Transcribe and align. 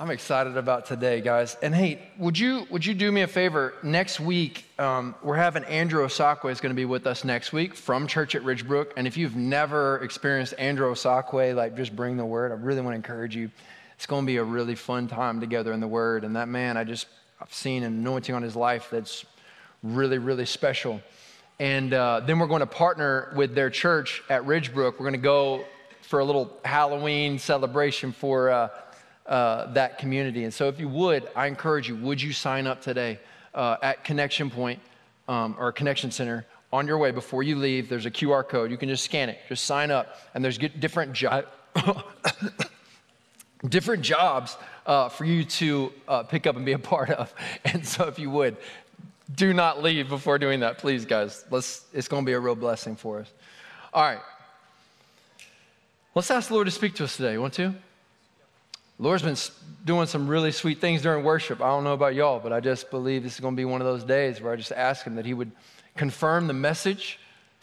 I'm 0.00 0.10
excited 0.10 0.56
about 0.56 0.86
today, 0.86 1.20
guys. 1.20 1.58
And 1.60 1.74
hey, 1.74 2.00
would 2.16 2.38
you 2.38 2.66
would 2.70 2.86
you 2.86 2.94
do 2.94 3.12
me 3.12 3.20
a 3.20 3.26
favor? 3.26 3.74
Next 3.82 4.18
week, 4.18 4.64
um, 4.78 5.14
we're 5.22 5.36
having 5.36 5.62
Andrew 5.64 6.06
Osakwe 6.06 6.50
is 6.50 6.58
going 6.58 6.70
to 6.70 6.74
be 6.74 6.86
with 6.86 7.06
us 7.06 7.22
next 7.22 7.52
week 7.52 7.74
from 7.74 8.06
Church 8.06 8.34
at 8.34 8.40
Ridgebrook. 8.40 8.92
And 8.96 9.06
if 9.06 9.18
you've 9.18 9.36
never 9.36 9.98
experienced 9.98 10.54
Andrew 10.56 10.90
Osakwe, 10.90 11.54
like 11.54 11.76
just 11.76 11.94
bring 11.94 12.16
the 12.16 12.24
word. 12.24 12.50
I 12.50 12.54
really 12.54 12.80
want 12.80 12.94
to 12.94 12.96
encourage 12.96 13.36
you. 13.36 13.50
It's 13.96 14.06
going 14.06 14.22
to 14.22 14.26
be 14.26 14.38
a 14.38 14.42
really 14.42 14.74
fun 14.74 15.06
time 15.06 15.38
together 15.38 15.70
in 15.74 15.80
the 15.80 15.88
Word. 15.88 16.24
And 16.24 16.34
that 16.34 16.48
man, 16.48 16.78
I 16.78 16.84
just 16.84 17.06
I've 17.38 17.52
seen 17.52 17.82
an 17.82 17.92
anointing 17.92 18.34
on 18.34 18.42
his 18.42 18.56
life 18.56 18.88
that's 18.90 19.26
really 19.82 20.16
really 20.16 20.46
special. 20.46 21.02
And 21.58 21.92
uh, 21.92 22.20
then 22.20 22.38
we're 22.38 22.46
going 22.46 22.60
to 22.60 22.66
partner 22.66 23.34
with 23.36 23.54
their 23.54 23.68
church 23.68 24.22
at 24.30 24.44
Ridgebrook. 24.44 24.92
We're 24.92 25.10
going 25.10 25.12
to 25.12 25.18
go 25.18 25.66
for 26.00 26.20
a 26.20 26.24
little 26.24 26.58
Halloween 26.64 27.38
celebration 27.38 28.12
for. 28.12 28.48
Uh, 28.48 28.68
uh, 29.30 29.72
that 29.72 29.98
community. 29.98 30.42
And 30.42 30.52
so, 30.52 30.68
if 30.68 30.80
you 30.80 30.88
would, 30.88 31.28
I 31.36 31.46
encourage 31.46 31.88
you, 31.88 31.94
would 31.96 32.20
you 32.20 32.32
sign 32.32 32.66
up 32.66 32.82
today 32.82 33.20
uh, 33.54 33.76
at 33.80 34.02
Connection 34.04 34.50
Point 34.50 34.80
um, 35.28 35.54
or 35.58 35.70
Connection 35.70 36.10
Center? 36.10 36.44
On 36.72 36.86
your 36.86 36.98
way, 36.98 37.12
before 37.12 37.42
you 37.42 37.56
leave, 37.56 37.88
there's 37.88 38.06
a 38.06 38.10
QR 38.10 38.46
code. 38.46 38.70
You 38.70 38.76
can 38.76 38.88
just 38.88 39.04
scan 39.04 39.28
it, 39.28 39.38
just 39.48 39.64
sign 39.64 39.90
up, 39.90 40.18
and 40.34 40.44
there's 40.44 40.58
different 40.58 41.12
jobs. 41.12 41.46
different 43.68 44.02
jobs 44.02 44.56
uh, 44.86 45.08
for 45.08 45.24
you 45.24 45.44
to 45.44 45.92
uh, 46.08 46.22
pick 46.24 46.46
up 46.46 46.56
and 46.56 46.66
be 46.66 46.72
a 46.72 46.78
part 46.78 47.10
of. 47.10 47.32
And 47.64 47.86
so, 47.86 48.08
if 48.08 48.18
you 48.18 48.30
would, 48.30 48.56
do 49.36 49.54
not 49.54 49.80
leave 49.80 50.08
before 50.08 50.38
doing 50.38 50.60
that, 50.60 50.78
please, 50.78 51.04
guys. 51.04 51.44
Let's, 51.50 51.84
it's 51.92 52.08
going 52.08 52.24
to 52.24 52.26
be 52.26 52.32
a 52.32 52.40
real 52.40 52.56
blessing 52.56 52.96
for 52.96 53.20
us. 53.20 53.30
All 53.94 54.02
right. 54.02 54.20
Let's 56.16 56.32
ask 56.32 56.48
the 56.48 56.54
Lord 56.54 56.66
to 56.66 56.72
speak 56.72 56.96
to 56.96 57.04
us 57.04 57.16
today. 57.16 57.34
You 57.34 57.40
want 57.40 57.54
to? 57.54 57.74
Lord's 59.00 59.22
been 59.22 59.36
doing 59.86 60.06
some 60.06 60.28
really 60.28 60.52
sweet 60.52 60.78
things 60.78 61.00
during 61.00 61.24
worship. 61.24 61.62
I 61.62 61.68
don't 61.68 61.84
know 61.84 61.94
about 61.94 62.14
y'all, 62.14 62.38
but 62.38 62.52
I 62.52 62.60
just 62.60 62.90
believe 62.90 63.22
this 63.22 63.32
is 63.32 63.40
going 63.40 63.54
to 63.54 63.56
be 63.56 63.64
one 63.64 63.80
of 63.80 63.86
those 63.86 64.04
days 64.04 64.42
where 64.42 64.52
I 64.52 64.56
just 64.56 64.72
ask 64.72 65.06
Him 65.06 65.14
that 65.14 65.24
He 65.24 65.32
would 65.32 65.50
confirm 65.96 66.46
the 66.46 66.52
message, 66.52 67.18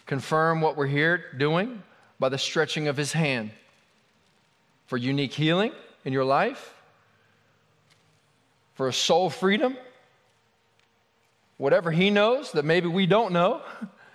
confirm 0.08 0.62
what 0.62 0.76
we're 0.76 0.88
here 0.88 1.26
doing 1.38 1.84
by 2.18 2.30
the 2.30 2.40
stretching 2.40 2.88
of 2.88 2.98
His 2.98 3.14
hand 3.14 3.52
for 4.88 4.98
unique 4.98 5.32
healing 5.32 5.74
in 6.06 6.12
your 6.12 6.26
life, 6.26 6.74
for 8.74 8.88
a 8.88 8.94
soul 8.94 9.30
freedom, 9.30 9.78
whatever 11.58 11.92
He 11.92 12.10
knows 12.10 12.52
that 12.54 12.66
maybe 12.66 12.88
we 12.88 13.06
don't 13.06 13.32
know, 13.32 13.62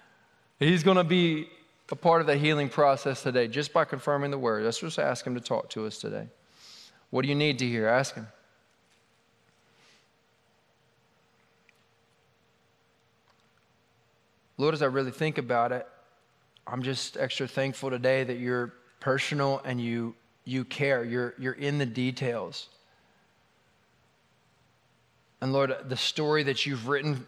He's 0.59 0.83
going 0.83 0.97
to 0.97 1.05
be 1.05 1.49
a 1.93 1.97
part 1.97 2.21
of 2.21 2.27
that 2.27 2.39
healing 2.39 2.69
process 2.69 3.23
today 3.23 3.47
just 3.47 3.73
by 3.73 3.85
confirming 3.85 4.33
the 4.33 4.39
word. 4.39 4.65
Let's 4.65 4.81
just 4.81 4.99
ask 4.99 5.25
Him 5.25 5.37
to 5.37 5.41
talk 5.41 5.71
to 5.71 5.87
us 5.87 5.99
today. 5.99 6.27
What 7.13 7.23
do 7.23 7.29
you 7.29 7.35
need 7.35 7.59
to 7.59 7.67
hear? 7.67 7.89
Ask 7.89 8.15
Him. 8.15 8.27
Lord, 14.57 14.73
as 14.73 14.81
I 14.81 14.87
really 14.87 15.11
think 15.11 15.37
about 15.37 15.73
it, 15.73 15.87
I'm 16.67 16.83
just 16.83 17.19
extra 17.19 17.47
thankful 17.47 17.91
today 17.91 18.25
that 18.25 18.39
you're 18.39 18.73
personal 18.99 19.61
and 19.63 19.79
you, 19.79 20.15
you 20.47 20.65
care. 20.65 21.05
You're, 21.05 21.35
you're 21.39 21.53
in 21.53 21.77
the 21.77 21.85
details. 21.85 22.71
And 25.43 25.53
Lord, 25.53 25.77
the 25.87 25.97
story 25.99 26.45
that 26.45 26.65
you've 26.65 26.89
written 26.89 27.27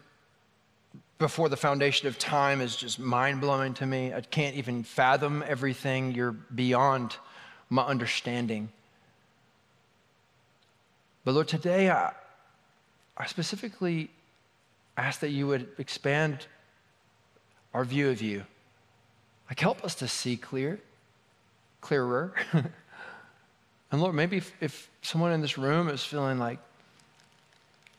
before 1.19 1.47
the 1.47 1.57
foundation 1.57 2.07
of 2.07 2.17
time 2.17 2.59
is 2.59 2.75
just 2.75 2.97
mind 2.97 3.39
blowing 3.39 3.75
to 3.75 3.85
me. 3.85 4.15
I 4.15 4.21
can't 4.21 4.55
even 4.55 4.81
fathom 4.81 5.43
everything. 5.45 6.15
You're 6.15 6.31
beyond 6.31 7.17
my 7.69 7.83
understanding. 7.83 8.69
But 11.25 11.33
Lord, 11.33 11.47
today 11.47 11.89
I, 11.89 12.13
I 13.17 13.25
specifically 13.25 14.09
ask 14.95 15.19
that 15.19 15.31
you 15.31 15.47
would 15.47 15.67
expand 15.77 16.45
our 17.73 17.83
view 17.83 18.09
of 18.09 18.21
you. 18.21 18.43
Like, 19.49 19.59
help 19.59 19.83
us 19.83 19.95
to 19.95 20.07
see 20.07 20.37
clear, 20.37 20.79
clearer. 21.81 22.33
and 22.53 24.01
Lord, 24.01 24.15
maybe 24.15 24.37
if, 24.37 24.53
if 24.61 24.89
someone 25.01 25.33
in 25.33 25.41
this 25.41 25.57
room 25.57 25.89
is 25.89 26.03
feeling 26.03 26.39
like 26.39 26.59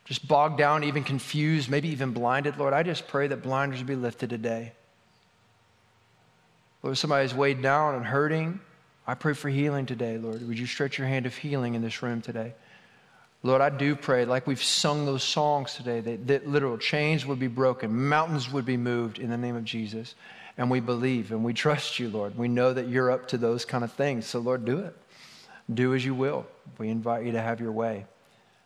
just 0.04 0.26
bogged 0.26 0.56
down, 0.56 0.84
even 0.84 1.02
confused, 1.02 1.68
maybe 1.68 1.88
even 1.88 2.12
blinded, 2.12 2.56
Lord, 2.58 2.72
I 2.72 2.84
just 2.84 3.08
pray 3.08 3.26
that 3.26 3.42
blinders 3.42 3.82
be 3.82 3.96
lifted 3.96 4.30
today. 4.30 4.72
Lord, 6.82 6.92
if 6.92 6.98
somebody's 6.98 7.34
weighed 7.34 7.60
down 7.60 7.96
and 7.96 8.04
hurting. 8.04 8.60
I 9.08 9.14
pray 9.14 9.34
for 9.34 9.48
healing 9.48 9.86
today, 9.86 10.18
Lord. 10.18 10.46
Would 10.46 10.58
you 10.58 10.66
stretch 10.66 10.98
your 10.98 11.06
hand 11.06 11.26
of 11.26 11.36
healing 11.36 11.74
in 11.74 11.82
this 11.82 12.02
room 12.02 12.22
today? 12.22 12.54
Lord, 13.42 13.60
I 13.60 13.70
do 13.70 13.94
pray, 13.94 14.24
like 14.24 14.46
we've 14.46 14.62
sung 14.62 15.06
those 15.06 15.22
songs 15.22 15.74
today, 15.74 16.00
that, 16.00 16.26
that 16.26 16.48
literal 16.48 16.78
chains 16.78 17.24
would 17.26 17.38
be 17.38 17.46
broken, 17.46 18.08
mountains 18.08 18.50
would 18.50 18.64
be 18.64 18.76
moved 18.76 19.18
in 19.18 19.30
the 19.30 19.36
name 19.36 19.56
of 19.56 19.64
Jesus. 19.64 20.14
And 20.58 20.70
we 20.70 20.80
believe 20.80 21.32
and 21.32 21.44
we 21.44 21.52
trust 21.52 21.98
you, 21.98 22.08
Lord. 22.08 22.36
We 22.36 22.48
know 22.48 22.72
that 22.72 22.88
you're 22.88 23.10
up 23.10 23.28
to 23.28 23.38
those 23.38 23.64
kind 23.64 23.84
of 23.84 23.92
things. 23.92 24.26
So, 24.26 24.38
Lord, 24.38 24.64
do 24.64 24.78
it. 24.78 24.96
Do 25.72 25.94
as 25.94 26.04
you 26.04 26.14
will. 26.14 26.46
We 26.78 26.88
invite 26.88 27.26
you 27.26 27.32
to 27.32 27.42
have 27.42 27.60
your 27.60 27.72
way. 27.72 28.06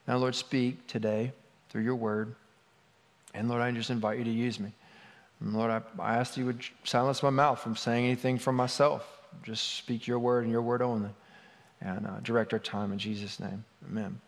Now, 0.07 0.19
Lord, 0.19 0.35
speak 0.35 0.87
today 0.87 1.33
through 1.69 1.83
your 1.83 1.97
word. 1.97 2.35
And 3.35 3.49
Lord, 3.49 3.63
I 3.63 3.71
just 3.73 3.91
invite 3.91 4.19
you 4.19 4.25
to 4.25 4.31
use 4.31 4.61
me. 4.61 4.73
And 5.41 5.55
Lord, 5.55 5.71
I, 5.71 5.83
I 6.03 6.17
ask 6.17 6.37
you 6.37 6.47
would 6.47 6.63
silence 6.85 7.23
my 7.23 7.31
mouth 7.31 7.61
from 7.61 7.75
saying 7.75 8.05
anything 8.05 8.39
from 8.39 8.57
myself. 8.57 9.07
Just 9.43 9.77
speak 9.77 10.07
your 10.07 10.19
word 10.19 10.45
and 10.45 10.53
your 10.53 10.63
word 10.63 10.83
only. 10.83 11.11
And 11.81 12.07
uh, 12.07 12.21
direct 12.23 12.53
our 12.53 12.59
time 12.59 12.93
in 12.93 12.99
Jesus' 12.99 13.41
name. 13.41 13.65
Amen. 13.89 14.21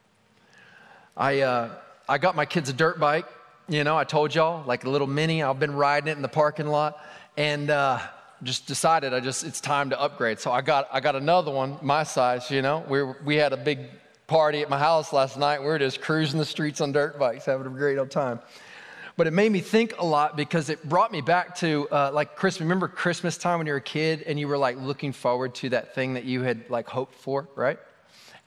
I, 1.17 1.41
uh, 1.41 1.71
I 2.09 2.19
got 2.19 2.35
my 2.35 2.47
kids 2.47 2.71
a 2.71 2.73
dirt 2.73 2.99
bike. 2.99 3.27
You 3.69 3.85
know, 3.85 3.97
I 3.97 4.05
told 4.05 4.35
y'all, 4.35 4.65
like 4.67 4.85
a 4.85 4.91
little 4.91 5.07
mini. 5.07 5.43
I've 5.43 5.61
been 5.61 5.75
riding 5.75 6.09
it 6.09 6.17
in 6.17 6.23
the 6.23 6.29
parking 6.29 6.67
lot 6.67 6.99
and 7.37 7.71
uh, 7.71 8.01
just 8.43 8.67
decided 8.67 9.15
I 9.15 9.21
just, 9.21 9.45
it's 9.45 9.61
time 9.61 9.91
to 9.91 10.01
upgrade. 10.01 10.41
So 10.41 10.51
I 10.51 10.63
got, 10.63 10.89
I 10.91 11.01
got 11.01 11.15
another 11.15 11.51
one, 11.51 11.79
my 11.83 12.03
size, 12.03 12.51
you 12.51 12.63
know. 12.63 12.85
We, 12.89 13.03
we 13.25 13.37
had 13.37 13.53
a 13.53 13.57
big 13.57 13.81
party 14.27 14.63
at 14.63 14.71
my 14.71 14.79
house 14.79 15.13
last 15.13 15.39
night. 15.39 15.61
We 15.61 15.67
were 15.67 15.79
just 15.79 16.01
cruising 16.01 16.39
the 16.39 16.45
streets 16.45 16.81
on 16.81 16.93
dirt 16.93 17.19
bikes, 17.19 17.45
having 17.45 17.67
a 17.67 17.71
great 17.71 17.99
old 17.99 18.11
time. 18.11 18.41
But 19.17 19.27
it 19.27 19.33
made 19.33 19.53
me 19.53 19.61
think 19.61 19.99
a 19.99 20.05
lot 20.05 20.37
because 20.37 20.71
it 20.71 20.89
brought 20.89 21.13
me 21.13 21.21
back 21.21 21.55
to 21.57 21.87
uh, 21.91 22.11
like 22.13 22.37
Christmas. 22.37 22.63
Remember 22.63 22.89
Christmas 22.89 23.37
time 23.37 23.59
when 23.59 23.67
you 23.67 23.75
were 23.75 23.79
a 23.79 23.83
kid 23.83 24.23
and 24.23 24.41
you 24.41 24.49
were 24.49 24.57
like 24.57 24.79
looking 24.79 25.13
forward 25.13 25.55
to 25.57 25.69
that 25.69 25.95
thing 25.95 26.15
that 26.15 26.25
you 26.25 26.43
had 26.43 26.71
like 26.71 26.89
hoped 26.89 27.15
for, 27.17 27.47
right? 27.55 27.79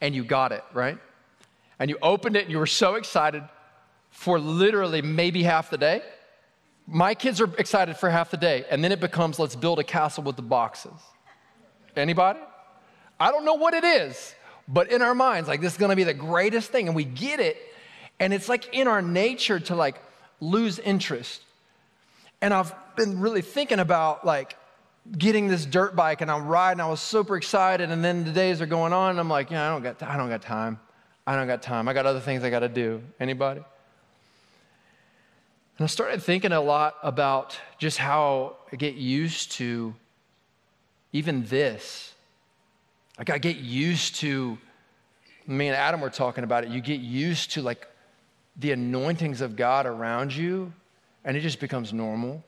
And 0.01 0.15
you 0.15 0.23
got 0.23 0.51
it, 0.51 0.63
right? 0.73 0.97
And 1.79 1.89
you 1.89 1.97
opened 2.01 2.35
it 2.35 2.43
and 2.43 2.51
you 2.51 2.59
were 2.59 2.65
so 2.65 2.95
excited 2.95 3.43
for 4.09 4.39
literally 4.39 5.01
maybe 5.01 5.43
half 5.43 5.69
the 5.69 5.77
day. 5.77 6.01
My 6.87 7.13
kids 7.13 7.41
are 7.41 7.53
excited 7.57 7.97
for 7.97 8.09
half 8.09 8.31
the 8.31 8.37
day, 8.37 8.65
and 8.69 8.83
then 8.83 8.91
it 8.91 8.99
becomes 8.99 9.39
let's 9.39 9.55
build 9.55 9.79
a 9.79 9.83
castle 9.83 10.23
with 10.23 10.35
the 10.35 10.41
boxes. 10.41 10.93
Anybody? 11.95 12.39
I 13.19 13.31
don't 13.31 13.45
know 13.45 13.55
what 13.55 13.73
it 13.73 13.83
is, 13.83 14.35
but 14.67 14.91
in 14.91 15.01
our 15.01 15.15
minds, 15.15 15.47
like 15.47 15.61
this 15.61 15.73
is 15.73 15.77
gonna 15.77 15.95
be 15.95 16.03
the 16.03 16.13
greatest 16.13 16.71
thing, 16.71 16.87
and 16.87 16.95
we 16.95 17.03
get 17.03 17.39
it, 17.39 17.57
and 18.19 18.33
it's 18.33 18.47
like 18.47 18.73
in 18.73 18.87
our 18.87 19.01
nature 19.01 19.59
to 19.59 19.75
like 19.75 20.01
lose 20.39 20.79
interest. 20.79 21.41
And 22.41 22.53
I've 22.53 22.73
been 22.95 23.19
really 23.19 23.41
thinking 23.41 23.79
about 23.79 24.25
like 24.25 24.55
getting 25.17 25.47
this 25.47 25.65
dirt 25.65 25.95
bike, 25.95 26.21
and 26.21 26.29
I'm 26.29 26.47
riding. 26.47 26.81
I 26.81 26.87
was 26.87 27.01
super 27.01 27.35
excited, 27.35 27.89
and 27.89 28.03
then 28.03 28.23
the 28.23 28.31
days 28.31 28.61
are 28.61 28.65
going 28.65 28.93
on, 28.93 29.11
and 29.11 29.19
I'm 29.19 29.29
like, 29.29 29.51
yeah, 29.51 29.67
I 29.67 29.69
don't 29.71 29.83
got, 29.83 30.03
I 30.03 30.17
don't 30.17 30.29
got 30.29 30.41
time. 30.41 30.79
I 31.27 31.35
don't 31.35 31.47
got 31.47 31.61
time. 31.61 31.87
I 31.87 31.93
got 31.93 32.05
other 32.05 32.19
things 32.19 32.43
I 32.43 32.49
got 32.49 32.59
to 32.59 32.69
do. 32.69 33.01
Anybody? 33.19 33.61
And 35.77 35.83
I 35.83 35.87
started 35.87 36.21
thinking 36.21 36.51
a 36.51 36.61
lot 36.61 36.95
about 37.03 37.59
just 37.77 37.97
how 37.97 38.57
I 38.71 38.75
get 38.75 38.95
used 38.95 39.51
to 39.53 39.93
even 41.11 41.43
this. 41.45 42.13
Like 43.17 43.29
I 43.29 43.37
get 43.37 43.57
used 43.57 44.15
to, 44.15 44.57
me 45.47 45.67
and 45.67 45.75
Adam 45.75 45.99
were 45.99 46.09
talking 46.09 46.43
about 46.43 46.63
it. 46.63 46.69
You 46.69 46.81
get 46.81 46.99
used 46.99 47.51
to 47.51 47.61
like 47.61 47.87
the 48.57 48.71
anointings 48.71 49.41
of 49.41 49.55
God 49.55 49.85
around 49.85 50.33
you, 50.33 50.71
and 51.23 51.35
it 51.35 51.41
just 51.41 51.59
becomes 51.59 51.91
normal. 51.91 52.43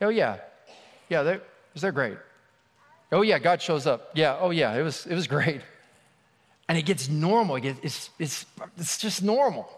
Oh 0.00 0.08
yeah, 0.08 0.38
yeah, 1.08 1.22
they're, 1.22 1.42
they're 1.74 1.92
great. 1.92 2.18
Oh 3.12 3.22
yeah, 3.22 3.38
God 3.38 3.62
shows 3.62 3.86
up. 3.86 4.10
Yeah, 4.14 4.36
oh 4.40 4.50
yeah, 4.50 4.74
it 4.74 4.82
was 4.82 5.06
it 5.06 5.14
was 5.14 5.26
great 5.26 5.62
and 6.70 6.78
it 6.78 6.82
gets 6.82 7.08
normal. 7.08 7.56
It 7.56 7.62
gets, 7.62 7.80
it's, 7.82 8.10
it's, 8.20 8.46
it's 8.78 8.96
just 8.96 9.24
normal. 9.24 9.68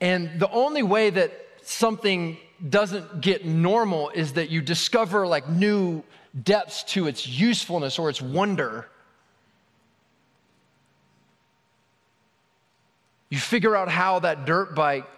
And 0.00 0.38
the 0.38 0.48
only 0.48 0.84
way 0.84 1.10
that 1.10 1.32
something 1.62 2.38
doesn't 2.70 3.20
get 3.20 3.44
normal 3.44 4.10
is 4.10 4.34
that 4.34 4.48
you 4.48 4.62
discover 4.62 5.26
like 5.26 5.48
new 5.48 6.04
depths 6.40 6.84
to 6.84 7.08
its 7.08 7.26
usefulness 7.26 7.98
or 7.98 8.10
its 8.10 8.22
wonder. 8.22 8.86
You 13.28 13.38
figure 13.38 13.74
out 13.74 13.88
how 13.88 14.20
that 14.20 14.46
dirt 14.46 14.76
bike 14.76 15.08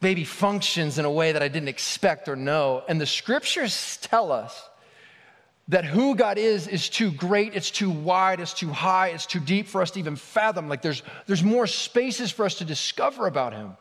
maybe 0.00 0.24
functions 0.24 0.98
in 0.98 1.04
a 1.04 1.10
way 1.10 1.32
that 1.32 1.42
I 1.42 1.48
didn't 1.48 1.68
expect 1.68 2.30
or 2.30 2.36
know. 2.36 2.82
And 2.88 2.98
the 2.98 3.04
scriptures 3.04 3.98
tell 4.00 4.32
us 4.32 4.70
that 5.68 5.84
who 5.84 6.14
God 6.14 6.36
is 6.36 6.68
is 6.68 6.88
too 6.88 7.10
great, 7.10 7.54
it's 7.54 7.70
too 7.70 7.90
wide, 7.90 8.40
it's 8.40 8.52
too 8.52 8.68
high, 8.68 9.08
it's 9.08 9.26
too 9.26 9.40
deep 9.40 9.66
for 9.66 9.80
us 9.80 9.92
to 9.92 9.98
even 9.98 10.16
fathom. 10.16 10.68
Like 10.68 10.82
there's, 10.82 11.02
there's 11.26 11.42
more 11.42 11.66
spaces 11.66 12.30
for 12.30 12.44
us 12.44 12.56
to 12.56 12.64
discover 12.64 13.26
about 13.26 13.54
Him. 13.54 13.76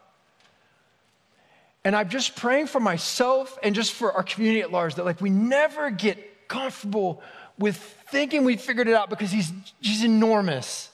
And 1.84 1.96
I'm 1.96 2.08
just 2.08 2.38
praying 2.38 2.68
for 2.68 2.80
myself 2.80 3.58
and 3.62 3.76
just 3.76 3.92
for 3.92 4.14
our 4.14 4.24
community 4.24 4.62
at 4.62 4.72
large 4.72 4.96
that 4.96 5.06
like 5.06 5.20
we 5.20 5.30
never 5.30 5.90
get 5.90 6.48
comfortable 6.48 7.22
with 7.60 7.76
thinking 8.10 8.46
we 8.46 8.56
figured 8.56 8.88
it 8.88 8.96
out 8.96 9.10
because 9.10 9.32
he's, 9.32 9.52
he's 9.82 10.04
enormous 10.04 10.90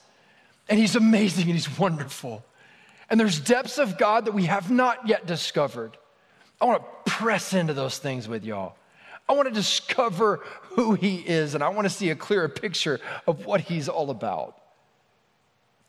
and 0.68 0.78
he's 0.78 0.96
amazing 0.96 1.44
and 1.44 1.52
he's 1.52 1.78
wonderful. 1.78 2.44
And 3.08 3.18
there's 3.18 3.38
depths 3.38 3.78
of 3.78 3.98
God 3.98 4.24
that 4.24 4.32
we 4.32 4.46
have 4.46 4.70
not 4.70 5.06
yet 5.06 5.26
discovered. 5.26 5.96
I 6.60 6.64
want 6.64 6.82
to 6.82 7.10
press 7.10 7.54
into 7.54 7.72
those 7.72 7.98
things 7.98 8.28
with 8.28 8.44
y'all. 8.44 8.76
I 9.30 9.32
want 9.32 9.46
to 9.46 9.54
discover 9.54 10.40
who 10.70 10.94
he 10.94 11.18
is 11.18 11.54
and 11.54 11.62
I 11.62 11.68
want 11.68 11.84
to 11.84 11.90
see 11.90 12.10
a 12.10 12.16
clearer 12.16 12.48
picture 12.48 12.98
of 13.28 13.46
what 13.46 13.60
he's 13.60 13.88
all 13.88 14.10
about. 14.10 14.60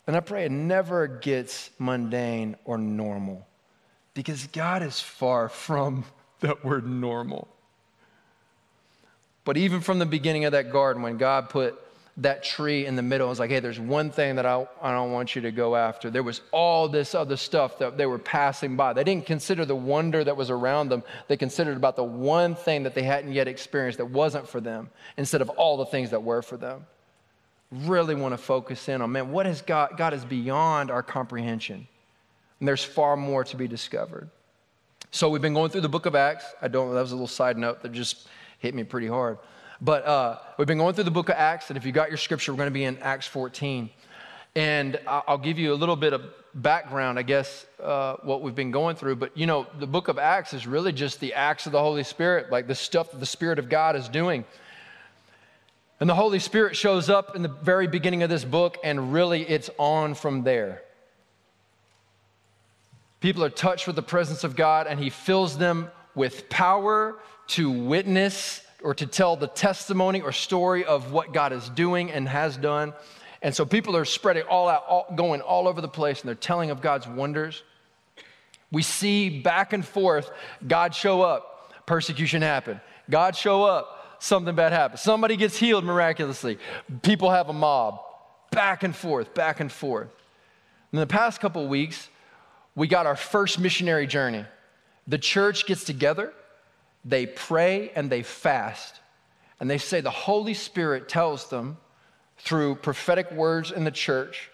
And 0.06 0.16
I 0.16 0.20
pray 0.20 0.46
it 0.46 0.52
never 0.52 1.08
gets 1.08 1.72
mundane 1.80 2.56
or 2.66 2.78
normal 2.78 3.48
because 4.14 4.46
God 4.46 4.84
is 4.84 5.00
far 5.00 5.50
from 5.50 6.06
that 6.42 6.64
word 6.64 6.86
normal. 6.86 7.48
But 9.44 9.58
even 9.58 9.82
from 9.82 9.98
the 9.98 10.06
beginning 10.06 10.46
of 10.46 10.52
that 10.52 10.72
garden, 10.72 11.02
when 11.02 11.18
God 11.18 11.50
put 11.50 11.82
that 12.18 12.44
tree 12.44 12.86
in 12.86 12.96
the 12.96 13.02
middle, 13.02 13.28
it 13.28 13.30
was 13.30 13.40
like, 13.40 13.50
hey, 13.50 13.62
there's 13.62 13.80
one 13.80 14.12
thing 14.12 14.36
that 14.36 14.46
I, 14.46 14.68
I 14.82 14.92
don't 14.92 15.12
want 15.12 15.36
you 15.36 15.42
to 15.44 15.52
go 15.52 15.76
after. 15.76 16.10
There 16.10 16.24
was 16.24 16.42
all 16.52 16.90
this 16.90 17.16
other 17.16 17.38
stuff 17.38 17.80
that 17.80 17.98
they 17.98 18.06
were 18.06 18.20
passing 18.20 18.76
by. 18.76 18.94
They 18.94 19.04
didn't 19.04 19.26
consider 19.26 19.66
the 19.66 19.76
wonder 19.76 20.24
that 20.24 20.36
was 20.36 20.50
around 20.50 20.90
them. 20.90 21.04
They 21.28 21.38
considered 21.38 21.78
about 21.78 21.96
the 21.96 22.04
one 22.04 22.54
thing 22.54 22.84
that 22.84 22.96
they 22.96 23.04
hadn't 23.04 23.32
yet 23.32 23.48
experienced 23.48 23.98
that 23.98 24.08
wasn't 24.08 24.48
for 24.48 24.60
them 24.60 24.90
instead 25.18 25.42
of 25.42 25.50
all 25.52 25.78
the 25.78 25.86
things 25.86 26.10
that 26.10 26.22
were 26.22 26.42
for 26.42 26.58
them. 26.58 26.86
Really 27.72 28.16
want 28.16 28.34
to 28.34 28.38
focus 28.38 28.90
in 28.90 29.02
on, 29.02 29.14
man, 29.14 29.32
what 29.32 29.46
has 29.46 29.62
God, 29.62 29.94
God 29.98 30.14
is 30.14 30.26
beyond 30.26 30.92
our 30.92 31.02
comprehension. 31.02 31.88
And 32.60 32.68
there's 32.68 32.84
far 32.84 33.16
more 33.16 33.46
to 33.46 33.56
be 33.56 33.68
discovered. 33.68 34.30
So 35.12 35.30
we've 35.30 35.42
been 35.42 35.54
going 35.54 35.72
through 35.72 35.82
the 35.82 35.90
book 35.90 36.06
of 36.06 36.16
Acts. 36.16 36.46
I 36.62 36.68
don't, 36.68 36.94
that 36.94 37.02
was 37.02 37.12
a 37.12 37.16
little 37.16 37.28
side 37.28 37.58
note 37.58 37.82
that 37.82 37.94
just 37.94 38.28
hit 38.60 38.76
me 38.76 38.84
pretty 38.84 39.08
hard. 39.08 39.38
But 39.84 40.06
uh, 40.06 40.38
we've 40.58 40.68
been 40.68 40.78
going 40.78 40.94
through 40.94 41.06
the 41.06 41.12
book 41.12 41.30
of 41.30 41.36
Acts, 41.36 41.72
and 41.72 41.78
if 41.78 41.88
you 41.88 41.92
got 41.92 42.10
your 42.10 42.18
scripture, 42.18 42.54
we're 42.54 42.58
going 42.58 42.68
to 42.68 42.72
be 42.72 42.84
in 42.84 43.00
Acts 43.00 43.26
14. 43.26 43.90
And 44.56 45.00
I'll 45.08 45.40
give 45.40 45.58
you 45.58 45.74
a 45.74 45.76
little 45.76 45.96
bit 45.96 46.14
of 46.14 46.22
background, 46.54 47.18
I 47.18 47.24
guess, 47.24 47.66
uh, 47.82 48.18
what 48.22 48.44
we've 48.44 48.54
been 48.54 48.70
going 48.70 48.96
through. 48.96 49.16
But 49.16 49.36
you 49.36 49.48
know, 49.48 49.66
the 49.80 49.88
book 49.88 50.08
of 50.08 50.20
Acts 50.20 50.54
is 50.54 50.68
really 50.68 50.92
just 50.92 51.20
the 51.20 51.34
acts 51.34 51.66
of 51.66 51.72
the 51.72 51.80
Holy 51.80 52.04
Spirit, 52.04 52.52
like 52.52 52.68
the 52.68 52.76
stuff 52.76 53.10
that 53.12 53.20
the 53.20 53.26
Spirit 53.26 53.58
of 53.58 53.70
God 53.70 53.96
is 53.96 54.08
doing. 54.08 54.46
And 56.00 56.08
the 56.08 56.16
Holy 56.16 56.40
Spirit 56.40 56.76
shows 56.76 57.10
up 57.10 57.36
in 57.36 57.42
the 57.42 57.48
very 57.48 57.88
beginning 57.88 58.22
of 58.22 58.30
this 58.30 58.44
book, 58.46 58.78
and 58.84 59.12
really 59.12 59.42
it's 59.42 59.72
on 59.80 60.14
from 60.14 60.44
there. 60.44 60.84
People 63.20 63.44
are 63.44 63.50
touched 63.50 63.88
with 63.88 63.96
the 63.96 64.04
presence 64.04 64.44
of 64.44 64.56
God, 64.56 64.86
and 64.86 65.00
He 65.00 65.10
fills 65.10 65.58
them 65.58 65.90
with 66.14 66.50
power 66.50 67.18
to 67.48 67.72
witness 67.72 68.62
or 68.84 68.94
to 68.96 69.06
tell 69.06 69.36
the 69.36 69.48
testimony 69.48 70.22
or 70.22 70.32
story 70.32 70.86
of 70.86 71.12
what 71.12 71.34
God 71.34 71.54
is 71.54 71.70
doing 71.70 72.12
and 72.12 72.28
has 72.28 72.58
done. 72.58 72.94
And 73.42 73.56
so 73.56 73.66
people 73.66 73.96
are 73.98 74.06
spreading 74.06 74.44
all 74.44 74.68
out, 74.68 74.86
all, 74.88 75.14
going 75.16 75.42
all 75.42 75.68
over 75.68 75.82
the 75.82 75.88
place, 75.88 76.22
and 76.22 76.28
they're 76.28 76.36
telling 76.36 76.70
of 76.70 76.82
God's 76.82 77.08
wonders. 77.08 77.64
We 78.72 78.84
see 78.84 79.42
back 79.42 79.74
and 79.74 79.86
forth 79.86 80.32
God 80.66 80.96
show 80.96 81.22
up, 81.22 81.86
persecution 81.86 82.42
happen. 82.42 82.80
God 83.10 83.36
show 83.36 83.64
up, 83.64 84.18
something 84.20 84.56
bad 84.56 84.72
happens. 84.72 85.02
Somebody 85.02 85.36
gets 85.36 85.58
healed 85.58 85.84
miraculously. 85.84 86.58
People 87.02 87.32
have 87.32 87.50
a 87.50 87.54
mob. 87.54 88.00
Back 88.52 88.84
and 88.84 88.96
forth, 88.96 89.34
back 89.34 89.60
and 89.60 89.72
forth. 89.72 90.10
In 90.94 91.00
the 91.00 91.08
past 91.08 91.40
couple 91.40 91.66
weeks, 91.68 92.10
we 92.76 92.88
got 92.88 93.06
our 93.06 93.16
first 93.16 93.60
missionary 93.60 94.08
journey. 94.08 94.46
The 95.08 95.18
church 95.18 95.66
gets 95.66 95.84
together 95.84 96.34
they 97.04 97.26
pray 97.26 97.92
and 97.96 98.10
they 98.10 98.24
fast. 98.24 99.00
And 99.60 99.70
they 99.70 99.78
say 99.78 100.02
the 100.02 100.10
Holy 100.10 100.54
Spirit 100.54 101.08
tells 101.08 101.50
them 101.50 101.78
through 102.38 102.76
prophetic 102.76 103.32
words 103.32 103.72
in 103.72 103.84
the 103.84 103.92
church 103.92 104.50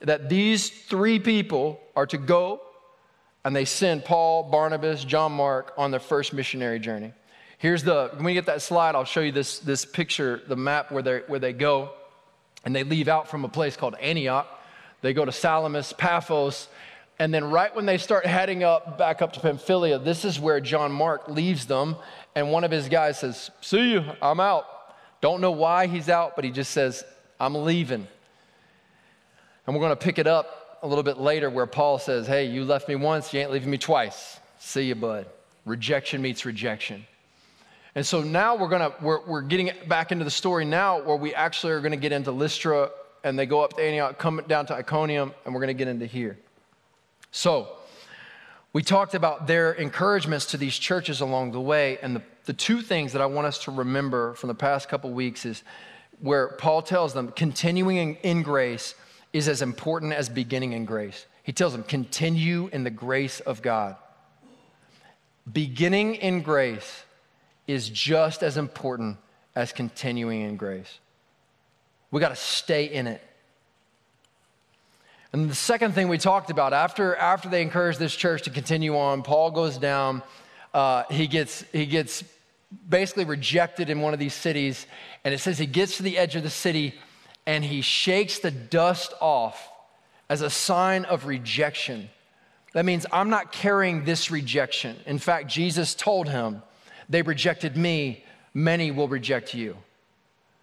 that 0.00 0.28
these 0.28 0.70
three 0.70 1.18
people 1.18 1.80
are 1.94 2.06
to 2.06 2.18
go 2.18 2.60
and 3.44 3.56
they 3.56 3.64
send 3.64 4.04
Paul, 4.04 4.44
Barnabas, 4.44 5.04
John 5.04 5.32
Mark 5.32 5.72
on 5.76 5.90
their 5.90 6.00
first 6.00 6.32
missionary 6.32 6.78
journey. 6.78 7.12
Here's 7.58 7.82
the, 7.82 8.10
when 8.14 8.24
we 8.24 8.34
get 8.34 8.46
that 8.46 8.62
slide, 8.62 8.94
I'll 8.94 9.04
show 9.04 9.20
you 9.20 9.32
this, 9.32 9.58
this 9.58 9.84
picture, 9.84 10.40
the 10.46 10.56
map 10.56 10.90
where, 10.90 11.02
they 11.02 11.22
where 11.26 11.38
they 11.38 11.52
go. 11.52 11.90
And 12.64 12.76
they 12.76 12.84
leave 12.84 13.08
out 13.08 13.28
from 13.28 13.44
a 13.44 13.48
place 13.48 13.76
called 13.76 13.94
Antioch. 13.94 14.46
They 15.00 15.14
go 15.14 15.24
to 15.24 15.32
Salamis, 15.32 15.94
Paphos, 15.94 16.68
and 17.20 17.34
then, 17.34 17.50
right 17.50 17.76
when 17.76 17.84
they 17.84 17.98
start 17.98 18.24
heading 18.24 18.64
up 18.64 18.96
back 18.96 19.20
up 19.20 19.34
to 19.34 19.40
Pamphylia, 19.40 19.98
this 19.98 20.24
is 20.24 20.40
where 20.40 20.58
John 20.58 20.90
Mark 20.90 21.28
leaves 21.28 21.66
them. 21.66 21.96
And 22.34 22.50
one 22.50 22.64
of 22.64 22.70
his 22.70 22.88
guys 22.88 23.18
says, 23.18 23.50
See 23.60 23.92
you, 23.92 24.02
I'm 24.22 24.40
out. 24.40 24.64
Don't 25.20 25.42
know 25.42 25.50
why 25.50 25.86
he's 25.86 26.08
out, 26.08 26.34
but 26.34 26.46
he 26.46 26.50
just 26.50 26.70
says, 26.70 27.04
I'm 27.38 27.54
leaving. 27.54 28.08
And 29.66 29.76
we're 29.76 29.82
going 29.82 29.92
to 29.92 30.02
pick 30.02 30.18
it 30.18 30.26
up 30.26 30.78
a 30.82 30.88
little 30.88 31.04
bit 31.04 31.18
later 31.18 31.50
where 31.50 31.66
Paul 31.66 31.98
says, 31.98 32.26
Hey, 32.26 32.46
you 32.46 32.64
left 32.64 32.88
me 32.88 32.94
once, 32.94 33.34
you 33.34 33.40
ain't 33.40 33.50
leaving 33.50 33.70
me 33.70 33.76
twice. 33.76 34.40
See 34.58 34.84
you, 34.84 34.94
bud. 34.94 35.26
Rejection 35.66 36.22
meets 36.22 36.46
rejection. 36.46 37.04
And 37.94 38.06
so 38.06 38.22
now 38.22 38.56
we're 38.56 38.70
going 38.70 38.90
to, 38.90 38.94
we're, 39.02 39.20
we're 39.26 39.42
getting 39.42 39.70
back 39.88 40.10
into 40.10 40.24
the 40.24 40.30
story 40.30 40.64
now 40.64 41.02
where 41.02 41.16
we 41.16 41.34
actually 41.34 41.74
are 41.74 41.80
going 41.80 41.92
to 41.92 41.98
get 41.98 42.12
into 42.12 42.32
Lystra 42.32 42.90
and 43.24 43.38
they 43.38 43.44
go 43.44 43.60
up 43.60 43.74
to 43.74 43.82
Antioch, 43.82 44.16
come 44.16 44.40
down 44.48 44.64
to 44.64 44.74
Iconium, 44.74 45.34
and 45.44 45.52
we're 45.52 45.60
going 45.60 45.68
to 45.68 45.74
get 45.74 45.88
into 45.88 46.06
here. 46.06 46.38
So, 47.30 47.76
we 48.72 48.82
talked 48.82 49.14
about 49.14 49.48
their 49.48 49.72
encouragements 49.72 50.46
to 50.46 50.56
these 50.56 50.78
churches 50.78 51.20
along 51.20 51.52
the 51.52 51.60
way, 51.60 51.98
and 52.02 52.14
the, 52.14 52.22
the 52.44 52.52
two 52.52 52.82
things 52.82 53.12
that 53.12 53.22
I 53.22 53.26
want 53.26 53.46
us 53.48 53.64
to 53.64 53.72
remember 53.72 54.34
from 54.34 54.48
the 54.48 54.54
past 54.54 54.88
couple 54.88 55.10
weeks 55.10 55.44
is 55.44 55.64
where 56.20 56.48
Paul 56.48 56.82
tells 56.82 57.12
them 57.12 57.32
continuing 57.32 57.96
in, 57.96 58.16
in 58.22 58.42
grace 58.42 58.94
is 59.32 59.48
as 59.48 59.62
important 59.62 60.12
as 60.12 60.28
beginning 60.28 60.72
in 60.72 60.84
grace. 60.84 61.26
He 61.42 61.52
tells 61.52 61.72
them, 61.72 61.82
continue 61.82 62.68
in 62.72 62.84
the 62.84 62.90
grace 62.90 63.40
of 63.40 63.62
God. 63.62 63.96
Beginning 65.50 66.16
in 66.16 66.42
grace 66.42 67.04
is 67.66 67.88
just 67.88 68.42
as 68.42 68.56
important 68.56 69.16
as 69.56 69.72
continuing 69.72 70.42
in 70.42 70.56
grace. 70.56 70.98
We 72.10 72.20
got 72.20 72.28
to 72.28 72.36
stay 72.36 72.84
in 72.84 73.06
it. 73.06 73.22
And 75.32 75.48
the 75.48 75.54
second 75.54 75.92
thing 75.92 76.08
we 76.08 76.18
talked 76.18 76.50
about 76.50 76.72
after, 76.72 77.14
after 77.14 77.48
they 77.48 77.62
encourage 77.62 77.98
this 77.98 78.14
church 78.14 78.42
to 78.42 78.50
continue 78.50 78.96
on, 78.96 79.22
Paul 79.22 79.52
goes 79.52 79.78
down. 79.78 80.22
Uh, 80.74 81.04
he, 81.10 81.26
gets, 81.26 81.64
he 81.72 81.86
gets 81.86 82.24
basically 82.88 83.24
rejected 83.24 83.90
in 83.90 84.00
one 84.00 84.12
of 84.12 84.18
these 84.18 84.34
cities. 84.34 84.86
And 85.24 85.32
it 85.32 85.38
says 85.38 85.58
he 85.58 85.66
gets 85.66 85.98
to 85.98 86.02
the 86.02 86.18
edge 86.18 86.34
of 86.34 86.42
the 86.42 86.50
city 86.50 86.94
and 87.46 87.64
he 87.64 87.80
shakes 87.80 88.40
the 88.40 88.50
dust 88.50 89.14
off 89.20 89.68
as 90.28 90.42
a 90.42 90.50
sign 90.50 91.04
of 91.04 91.26
rejection. 91.26 92.10
That 92.72 92.84
means 92.84 93.06
I'm 93.12 93.30
not 93.30 93.52
carrying 93.52 94.04
this 94.04 94.30
rejection. 94.30 94.96
In 95.06 95.18
fact, 95.18 95.48
Jesus 95.48 95.94
told 95.94 96.28
him, 96.28 96.62
They 97.08 97.22
rejected 97.22 97.76
me, 97.76 98.24
many 98.54 98.90
will 98.90 99.08
reject 99.08 99.54
you. 99.54 99.76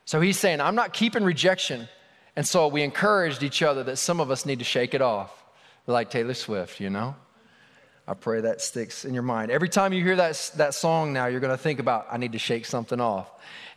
So 0.05 0.21
he's 0.21 0.39
saying, 0.39 0.61
I'm 0.61 0.75
not 0.75 0.93
keeping 0.93 1.23
rejection. 1.23 1.89
And 2.37 2.47
so 2.47 2.67
we 2.67 2.83
encouraged 2.83 3.41
each 3.41 3.63
other 3.63 3.83
that 3.85 3.97
some 3.97 4.19
of 4.19 4.29
us 4.29 4.45
need 4.45 4.59
to 4.59 4.63
shake 4.63 4.93
it 4.93 5.01
off, 5.01 5.43
like 5.87 6.11
Taylor 6.11 6.35
Swift, 6.35 6.79
you 6.79 6.91
know? 6.91 7.15
I 8.07 8.13
pray 8.13 8.41
that 8.41 8.61
sticks 8.61 9.05
in 9.05 9.15
your 9.15 9.23
mind. 9.23 9.49
Every 9.49 9.67
time 9.67 9.91
you 9.91 10.03
hear 10.03 10.15
that, 10.17 10.51
that 10.55 10.75
song 10.75 11.13
now, 11.13 11.25
you're 11.25 11.39
going 11.39 11.51
to 11.51 11.57
think 11.57 11.79
about, 11.79 12.05
I 12.11 12.17
need 12.17 12.33
to 12.33 12.37
shake 12.39 12.65
something 12.65 13.01
off. 13.01 13.27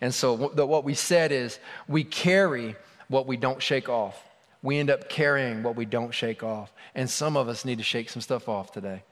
And 0.02 0.14
so 0.14 0.34
what 0.34 0.84
we 0.84 0.92
said 0.92 1.32
is, 1.32 1.58
we 1.88 2.04
carry 2.04 2.76
what 3.08 3.26
we 3.26 3.38
don't 3.38 3.62
shake 3.62 3.88
off. 3.88 4.22
We 4.62 4.76
end 4.76 4.90
up 4.90 5.08
carrying 5.08 5.62
what 5.62 5.74
we 5.74 5.86
don't 5.86 6.12
shake 6.12 6.42
off. 6.42 6.70
And 6.94 7.08
some 7.08 7.38
of 7.38 7.48
us 7.48 7.64
need 7.64 7.78
to 7.78 7.84
shake 7.84 8.10
some 8.10 8.20
stuff 8.20 8.46
off 8.46 8.72
today. 8.72 9.04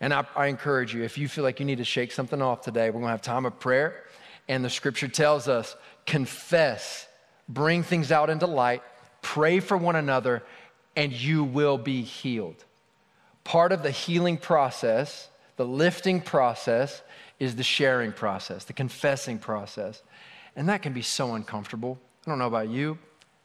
And 0.00 0.12
I, 0.12 0.26
I 0.34 0.46
encourage 0.48 0.92
you, 0.92 1.04
if 1.04 1.16
you 1.16 1.28
feel 1.28 1.44
like 1.44 1.60
you 1.60 1.66
need 1.66 1.78
to 1.78 1.84
shake 1.84 2.10
something 2.10 2.42
off 2.42 2.62
today, 2.62 2.90
we're 2.90 2.94
going 2.94 3.04
to 3.04 3.10
have 3.10 3.22
time 3.22 3.46
of 3.46 3.60
prayer. 3.60 4.02
And 4.48 4.64
the 4.64 4.70
scripture 4.70 5.06
tells 5.06 5.46
us, 5.46 5.76
confess 6.04 7.06
bring 7.48 7.82
things 7.82 8.12
out 8.12 8.30
into 8.30 8.46
light, 8.46 8.82
pray 9.20 9.60
for 9.60 9.76
one 9.76 9.96
another, 9.96 10.42
and 10.96 11.12
you 11.12 11.44
will 11.44 11.78
be 11.78 12.02
healed. 12.02 12.64
part 13.44 13.72
of 13.72 13.82
the 13.82 13.90
healing 13.90 14.36
process, 14.36 15.28
the 15.56 15.64
lifting 15.64 16.20
process, 16.20 17.02
is 17.40 17.56
the 17.56 17.62
sharing 17.62 18.12
process, 18.12 18.64
the 18.64 18.72
confessing 18.72 19.38
process. 19.38 20.02
And 20.54 20.68
that 20.68 20.82
can 20.82 20.92
be 20.92 21.02
so 21.02 21.34
uncomfortable. 21.34 21.98
I 22.26 22.30
don't 22.30 22.38
know 22.38 22.46
about 22.46 22.68
you, 22.68 22.98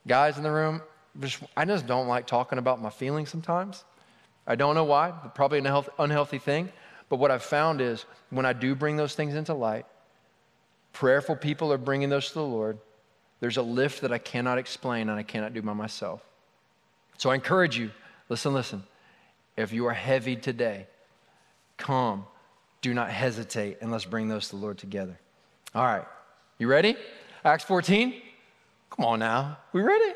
guys 0.07 0.37
in 0.37 0.43
the 0.43 0.51
room. 0.51 0.81
Just, 1.19 1.39
I 1.55 1.65
just 1.65 1.87
don't 1.87 2.07
like 2.07 2.27
talking 2.27 2.59
about 2.59 2.79
my 2.81 2.91
feelings 2.91 3.29
sometimes. 3.29 3.85
I 4.45 4.55
don't 4.55 4.75
know 4.75 4.83
why, 4.83 5.11
probably 5.33 5.57
an 5.59 5.83
unhealthy 5.97 6.37
thing. 6.37 6.69
But 7.09 7.17
what 7.17 7.31
I've 7.31 7.43
found 7.43 7.81
is 7.81 8.05
when 8.29 8.45
I 8.45 8.53
do 8.53 8.75
bring 8.75 8.97
those 8.97 9.15
things 9.15 9.33
into 9.33 9.53
light, 9.53 9.85
prayerful 10.93 11.37
people 11.37 11.71
are 11.73 11.77
bringing 11.77 12.09
those 12.09 12.27
to 12.27 12.33
the 12.35 12.43
Lord. 12.43 12.77
There's 13.39 13.57
a 13.57 13.61
lift 13.61 14.01
that 14.01 14.11
I 14.11 14.17
cannot 14.17 14.57
explain 14.57 15.09
and 15.09 15.19
I 15.19 15.23
cannot 15.23 15.53
do 15.53 15.61
by 15.61 15.73
myself. 15.73 16.21
So 17.17 17.29
I 17.29 17.35
encourage 17.35 17.77
you 17.77 17.91
listen, 18.29 18.53
listen. 18.53 18.83
If 19.55 19.73
you 19.73 19.85
are 19.87 19.93
heavy 19.93 20.35
today, 20.35 20.87
come. 21.77 22.25
Do 22.81 22.93
not 22.93 23.09
hesitate 23.09 23.77
and 23.81 23.91
let's 23.91 24.05
bring 24.05 24.27
those 24.27 24.49
to 24.49 24.55
the 24.55 24.61
Lord 24.61 24.77
together. 24.77 25.17
All 25.73 25.83
right. 25.83 26.05
You 26.59 26.67
ready? 26.67 26.95
Acts 27.43 27.63
14? 27.63 28.13
Come 28.91 29.05
on 29.05 29.19
now. 29.19 29.57
We 29.73 29.81
ready? 29.81 30.13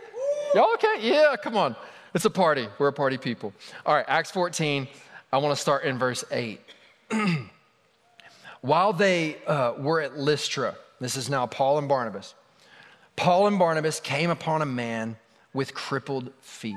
Y'all 0.54 0.74
okay? 0.74 0.98
Yeah, 1.02 1.36
come 1.42 1.56
on. 1.56 1.76
It's 2.14 2.26
a 2.26 2.30
party. 2.30 2.68
We're 2.78 2.90
a 2.90 2.94
party 2.94 3.18
people. 3.18 3.54
All 3.86 3.96
right, 3.96 4.06
Acts 4.08 4.32
14. 4.32 4.88
I 5.32 5.38
want 5.38 5.56
to 5.56 5.62
start 5.62 5.84
in 5.86 5.98
verse 5.98 6.24
8. 6.30 6.60
While 8.62 8.94
they 8.94 9.38
uh, 9.48 9.74
were 9.78 10.02
at 10.02 10.18
Lystra, 10.18 10.76
this 11.00 11.16
is 11.16 11.30
now 11.30 11.46
Paul 11.48 11.78
and 11.78 11.88
Barnabas, 11.88 12.36
Paul 13.16 13.48
and 13.48 13.60
Barnabas 13.60 14.00
came 14.00 14.30
upon 14.30 14.62
a 14.62 14.66
man 14.66 15.18
with 15.54 15.74
crippled 15.74 16.32
feet. 16.42 16.76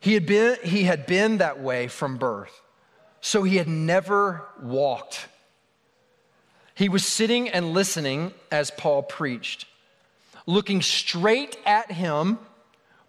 He 0.00 0.14
had 0.14 0.26
been, 0.26 0.56
he 0.62 0.84
had 0.84 1.06
been 1.06 1.38
that 1.38 1.60
way 1.60 1.88
from 1.88 2.16
birth, 2.16 2.60
so 3.20 3.42
he 3.42 3.56
had 3.56 3.68
never 3.68 4.44
walked. 4.62 5.26
He 6.74 6.88
was 6.88 7.06
sitting 7.06 7.48
and 7.48 7.72
listening 7.72 8.34
as 8.52 8.70
Paul 8.70 9.02
preached. 9.02 9.66
Looking 10.46 10.82
straight 10.82 11.56
at 11.64 11.90
him, 11.90 12.38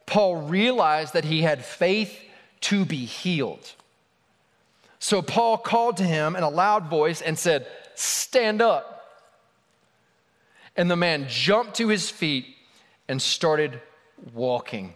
Paul 0.06 0.38
realized 0.38 1.14
that 1.14 1.26
he 1.26 1.42
had 1.42 1.64
faith 1.64 2.18
to 2.62 2.86
be 2.86 3.06
healed. 3.06 3.74
So 5.00 5.22
Paul 5.22 5.58
called 5.58 5.98
to 5.98 6.04
him 6.04 6.36
in 6.36 6.44
a 6.44 6.50
loud 6.50 6.88
voice 6.88 7.22
and 7.22 7.38
said, 7.38 7.68
Stand 7.94 8.62
up. 8.62 8.97
And 10.78 10.90
the 10.90 10.96
man 10.96 11.26
jumped 11.28 11.76
to 11.76 11.88
his 11.88 12.10
feet 12.10 12.46
and 13.08 13.22
started 13.22 13.82
walking. 14.34 14.94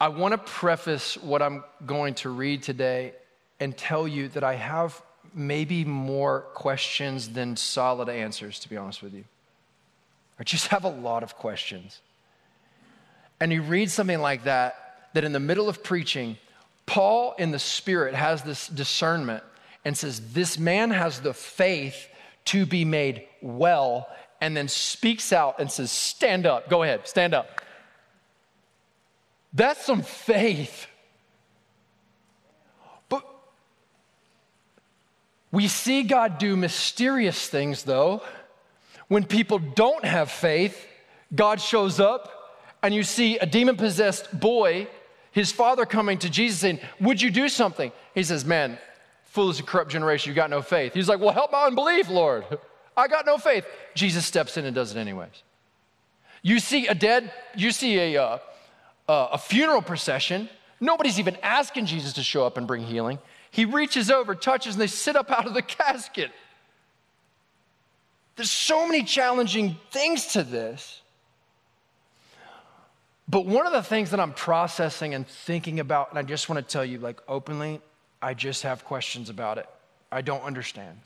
I 0.00 0.08
want 0.08 0.32
to 0.32 0.38
preface 0.38 1.16
what 1.16 1.40
I'm 1.40 1.64
going 1.86 2.14
to 2.16 2.30
read 2.30 2.62
today 2.62 3.14
and 3.60 3.76
tell 3.76 4.06
you 4.06 4.28
that 4.28 4.44
I 4.44 4.54
have 4.54 5.00
maybe 5.34 5.84
more 5.84 6.42
questions 6.54 7.30
than 7.30 7.56
solid 7.56 8.08
answers, 8.08 8.58
to 8.60 8.68
be 8.68 8.76
honest 8.76 9.02
with 9.02 9.14
you. 9.14 9.24
I 10.38 10.44
just 10.44 10.68
have 10.68 10.84
a 10.84 10.88
lot 10.88 11.22
of 11.22 11.36
questions. 11.36 12.00
And 13.40 13.52
you 13.52 13.62
read 13.62 13.90
something 13.90 14.20
like 14.20 14.44
that, 14.44 15.08
that 15.14 15.24
in 15.24 15.32
the 15.32 15.40
middle 15.40 15.68
of 15.68 15.82
preaching, 15.82 16.36
Paul 16.86 17.34
in 17.38 17.50
the 17.50 17.58
Spirit 17.58 18.14
has 18.14 18.42
this 18.42 18.68
discernment 18.68 19.42
and 19.84 19.96
says, 19.96 20.32
This 20.32 20.58
man 20.58 20.90
has 20.90 21.20
the 21.20 21.34
faith 21.34 22.08
to 22.48 22.66
be 22.66 22.84
made 22.84 23.26
well, 23.40 24.08
and 24.40 24.56
then 24.56 24.68
speaks 24.68 25.32
out 25.32 25.58
and 25.58 25.70
says, 25.70 25.90
Stand 25.90 26.46
up, 26.46 26.68
go 26.68 26.82
ahead, 26.82 27.06
stand 27.06 27.34
up. 27.34 27.60
That's 29.52 29.84
some 29.84 30.02
faith. 30.02 30.86
But 33.08 33.26
we 35.50 35.68
see 35.68 36.02
God 36.02 36.38
do 36.38 36.56
mysterious 36.56 37.48
things, 37.48 37.82
though. 37.82 38.22
When 39.08 39.24
people 39.24 39.58
don't 39.58 40.04
have 40.04 40.30
faith, 40.30 40.86
God 41.34 41.60
shows 41.60 41.98
up, 41.98 42.30
and 42.82 42.94
you 42.94 43.02
see 43.02 43.38
a 43.38 43.46
demon 43.46 43.76
possessed 43.76 44.38
boy, 44.38 44.88
his 45.32 45.52
father 45.52 45.86
coming 45.86 46.18
to 46.18 46.30
Jesus 46.30 46.60
saying, 46.60 46.80
Would 47.00 47.20
you 47.20 47.30
do 47.30 47.48
something? 47.48 47.92
He 48.14 48.22
says, 48.22 48.44
Man, 48.44 48.78
foolish 49.38 49.60
and 49.60 49.68
corrupt 49.68 49.88
generation, 49.88 50.30
you 50.30 50.34
got 50.34 50.50
no 50.50 50.62
faith. 50.62 50.94
He's 50.94 51.08
like, 51.08 51.20
Well, 51.20 51.30
help 51.30 51.52
my 51.52 51.66
unbelief, 51.66 52.08
Lord. 52.08 52.44
I 52.96 53.06
got 53.06 53.24
no 53.24 53.38
faith. 53.38 53.64
Jesus 53.94 54.26
steps 54.26 54.56
in 54.56 54.64
and 54.64 54.74
does 54.74 54.90
it 54.90 54.98
anyways. 54.98 55.44
You 56.42 56.58
see 56.58 56.88
a 56.88 56.94
dead, 56.94 57.32
you 57.54 57.70
see 57.70 58.16
a, 58.16 58.20
uh, 58.20 58.38
uh, 59.08 59.28
a 59.32 59.38
funeral 59.38 59.80
procession. 59.80 60.48
Nobody's 60.80 61.20
even 61.20 61.36
asking 61.40 61.86
Jesus 61.86 62.14
to 62.14 62.22
show 62.24 62.44
up 62.44 62.56
and 62.56 62.66
bring 62.66 62.82
healing. 62.82 63.20
He 63.52 63.64
reaches 63.64 64.10
over, 64.10 64.34
touches, 64.34 64.74
and 64.74 64.82
they 64.82 64.88
sit 64.88 65.14
up 65.14 65.30
out 65.30 65.46
of 65.46 65.54
the 65.54 65.62
casket. 65.78 66.32
There's 68.34 68.50
so 68.50 68.88
many 68.88 69.04
challenging 69.04 69.76
things 69.92 70.32
to 70.32 70.42
this. 70.42 71.00
But 73.28 73.46
one 73.46 73.66
of 73.68 73.72
the 73.72 73.84
things 73.84 74.10
that 74.10 74.18
I'm 74.18 74.32
processing 74.32 75.14
and 75.14 75.28
thinking 75.28 75.78
about, 75.78 76.10
and 76.10 76.18
I 76.18 76.22
just 76.22 76.48
want 76.48 76.66
to 76.66 76.72
tell 76.72 76.84
you, 76.84 76.98
like 76.98 77.20
openly, 77.28 77.80
I 78.20 78.34
just 78.34 78.62
have 78.62 78.84
questions 78.84 79.30
about 79.30 79.58
it. 79.58 79.66
I 80.10 80.22
don't 80.22 80.42
understand. 80.42 80.98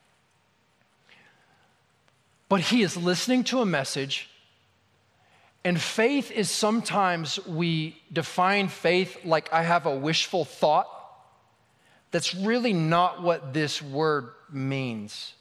But 2.48 2.60
he 2.60 2.82
is 2.82 2.96
listening 2.96 3.44
to 3.44 3.60
a 3.60 3.66
message, 3.66 4.28
and 5.64 5.80
faith 5.80 6.30
is 6.30 6.50
sometimes 6.50 7.44
we 7.46 7.96
define 8.12 8.68
faith 8.68 9.24
like 9.24 9.52
I 9.52 9.62
have 9.62 9.86
a 9.86 9.96
wishful 9.96 10.44
thought. 10.44 10.88
That's 12.10 12.34
really 12.34 12.72
not 12.72 13.22
what 13.22 13.54
this 13.54 13.80
word 13.80 14.30
means. 14.50 15.32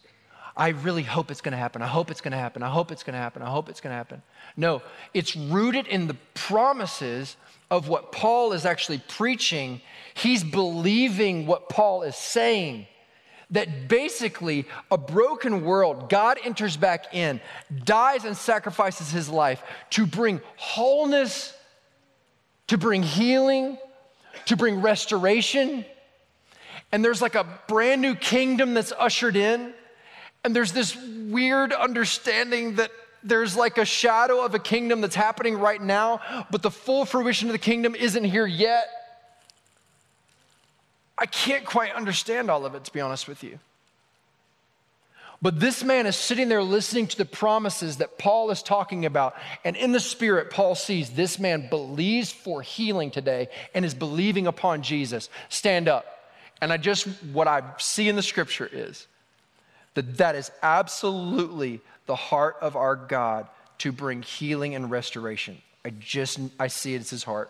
I 0.56 0.70
really 0.70 1.04
hope 1.04 1.32
it's 1.32 1.42
going 1.42 1.54
to 1.54 1.58
happen. 1.58 1.82
I 1.82 1.88
hope 1.88 2.12
it's 2.12 2.22
going 2.22 2.34
to 2.34 2.38
happen. 2.38 2.62
I 2.62 2.70
hope 2.70 2.92
it's 2.92 3.04
going 3.04 3.14
to 3.14 3.20
happen. 3.20 3.42
I 3.42 3.50
hope 3.50 3.70
it's 3.70 3.82
going 3.82 3.92
to 3.92 3.98
happen. 3.98 4.22
No, 4.58 4.82
it's 5.14 5.36
rooted 5.36 5.88
in 5.88 6.08
the 6.08 6.18
promises 6.34 7.38
of 7.70 7.88
what 7.88 8.12
Paul 8.12 8.52
is 8.52 8.66
actually 8.66 9.02
preaching, 9.08 9.82
he's 10.14 10.44
believing 10.44 11.48
what 11.48 11.70
Paul 11.70 12.04
is 12.04 12.18
saying. 12.18 12.88
That 13.52 13.88
basically, 13.88 14.66
a 14.90 14.98
broken 14.98 15.64
world, 15.66 16.10
God 16.10 16.38
enters 16.44 16.78
back 16.78 17.14
in, 17.14 17.42
dies 17.84 18.24
and 18.24 18.36
sacrifices 18.36 19.12
his 19.12 19.28
life 19.30 19.62
to 19.92 20.06
bring 20.06 20.42
wholeness, 20.56 21.54
to 22.68 22.78
bring 22.78 23.04
healing, 23.04 23.78
to 24.46 24.56
bring 24.56 24.82
restoration. 24.82 25.86
And 26.92 27.04
there's 27.04 27.22
like 27.22 27.36
a 27.36 27.46
brand 27.68 28.02
new 28.02 28.16
kingdom 28.16 28.74
that's 28.74 28.94
ushered 28.94 29.36
in. 29.36 29.74
And 30.44 30.56
there's 30.56 30.72
this 30.72 30.96
weird 30.96 31.72
understanding 31.72 32.76
that 32.76 32.92
there's 33.24 33.56
like 33.56 33.78
a 33.78 33.86
shadow 33.86 34.44
of 34.44 34.56
a 34.56 34.60
kingdom 34.60 35.02
that's 35.02 35.16
happening 35.16 35.58
right 35.58 35.82
now, 35.82 36.46
but 36.50 36.64
the 36.64 36.72
full 36.72 37.06
fruition 37.06 37.48
of 37.50 37.54
the 37.54 37.60
kingdom 37.60 37.94
isn't 37.96 38.24
here 38.24 38.48
yet. 38.48 38.88
I 41.18 41.28
can't 41.28 41.66
quite 41.66 41.94
understand 41.94 42.50
all 42.50 42.66
of 42.66 42.74
it, 42.74 42.84
to 42.86 42.92
be 42.92 43.00
honest 43.00 43.28
with 43.28 43.44
you. 43.44 43.60
But 45.40 45.60
this 45.60 45.84
man 45.84 46.06
is 46.06 46.16
sitting 46.16 46.50
there 46.50 46.62
listening 46.62 47.08
to 47.08 47.18
the 47.18 47.26
promises 47.26 47.98
that 47.98 48.20
Paul 48.20 48.52
is 48.52 48.62
talking 48.62 49.06
about. 49.06 49.36
And 49.64 49.76
in 49.76 49.92
the 49.92 50.00
spirit, 50.00 50.52
Paul 50.52 50.76
sees 50.76 51.12
this 51.12 51.40
man 51.40 51.68
believes 51.70 52.32
for 52.32 52.62
healing 52.62 53.10
today 53.10 53.50
and 53.74 53.84
is 53.84 53.96
believing 53.96 54.46
upon 54.46 54.84
Jesus. 54.84 55.30
Stand 55.50 55.88
up. 55.88 56.06
And 56.62 56.72
I 56.72 56.78
just, 56.78 57.08
what 57.34 57.48
I 57.48 57.64
see 57.78 58.08
in 58.08 58.16
the 58.16 58.22
scripture 58.22 58.70
is 58.72 59.08
that 59.94 60.18
that 60.18 60.36
is 60.36 60.52
absolutely 60.62 61.82
the 62.06 62.16
heart 62.16 62.58
of 62.62 62.76
our 62.76 62.96
God 62.96 63.48
to 63.80 63.92
bring 63.92 64.22
healing 64.22 64.76
and 64.76 64.92
restoration. 64.92 65.62
I 65.84 65.90
just, 65.90 66.40
I 66.60 66.68
see 66.68 66.94
it 66.94 67.02
as 67.02 67.10
his 67.10 67.24
heart. 67.24 67.50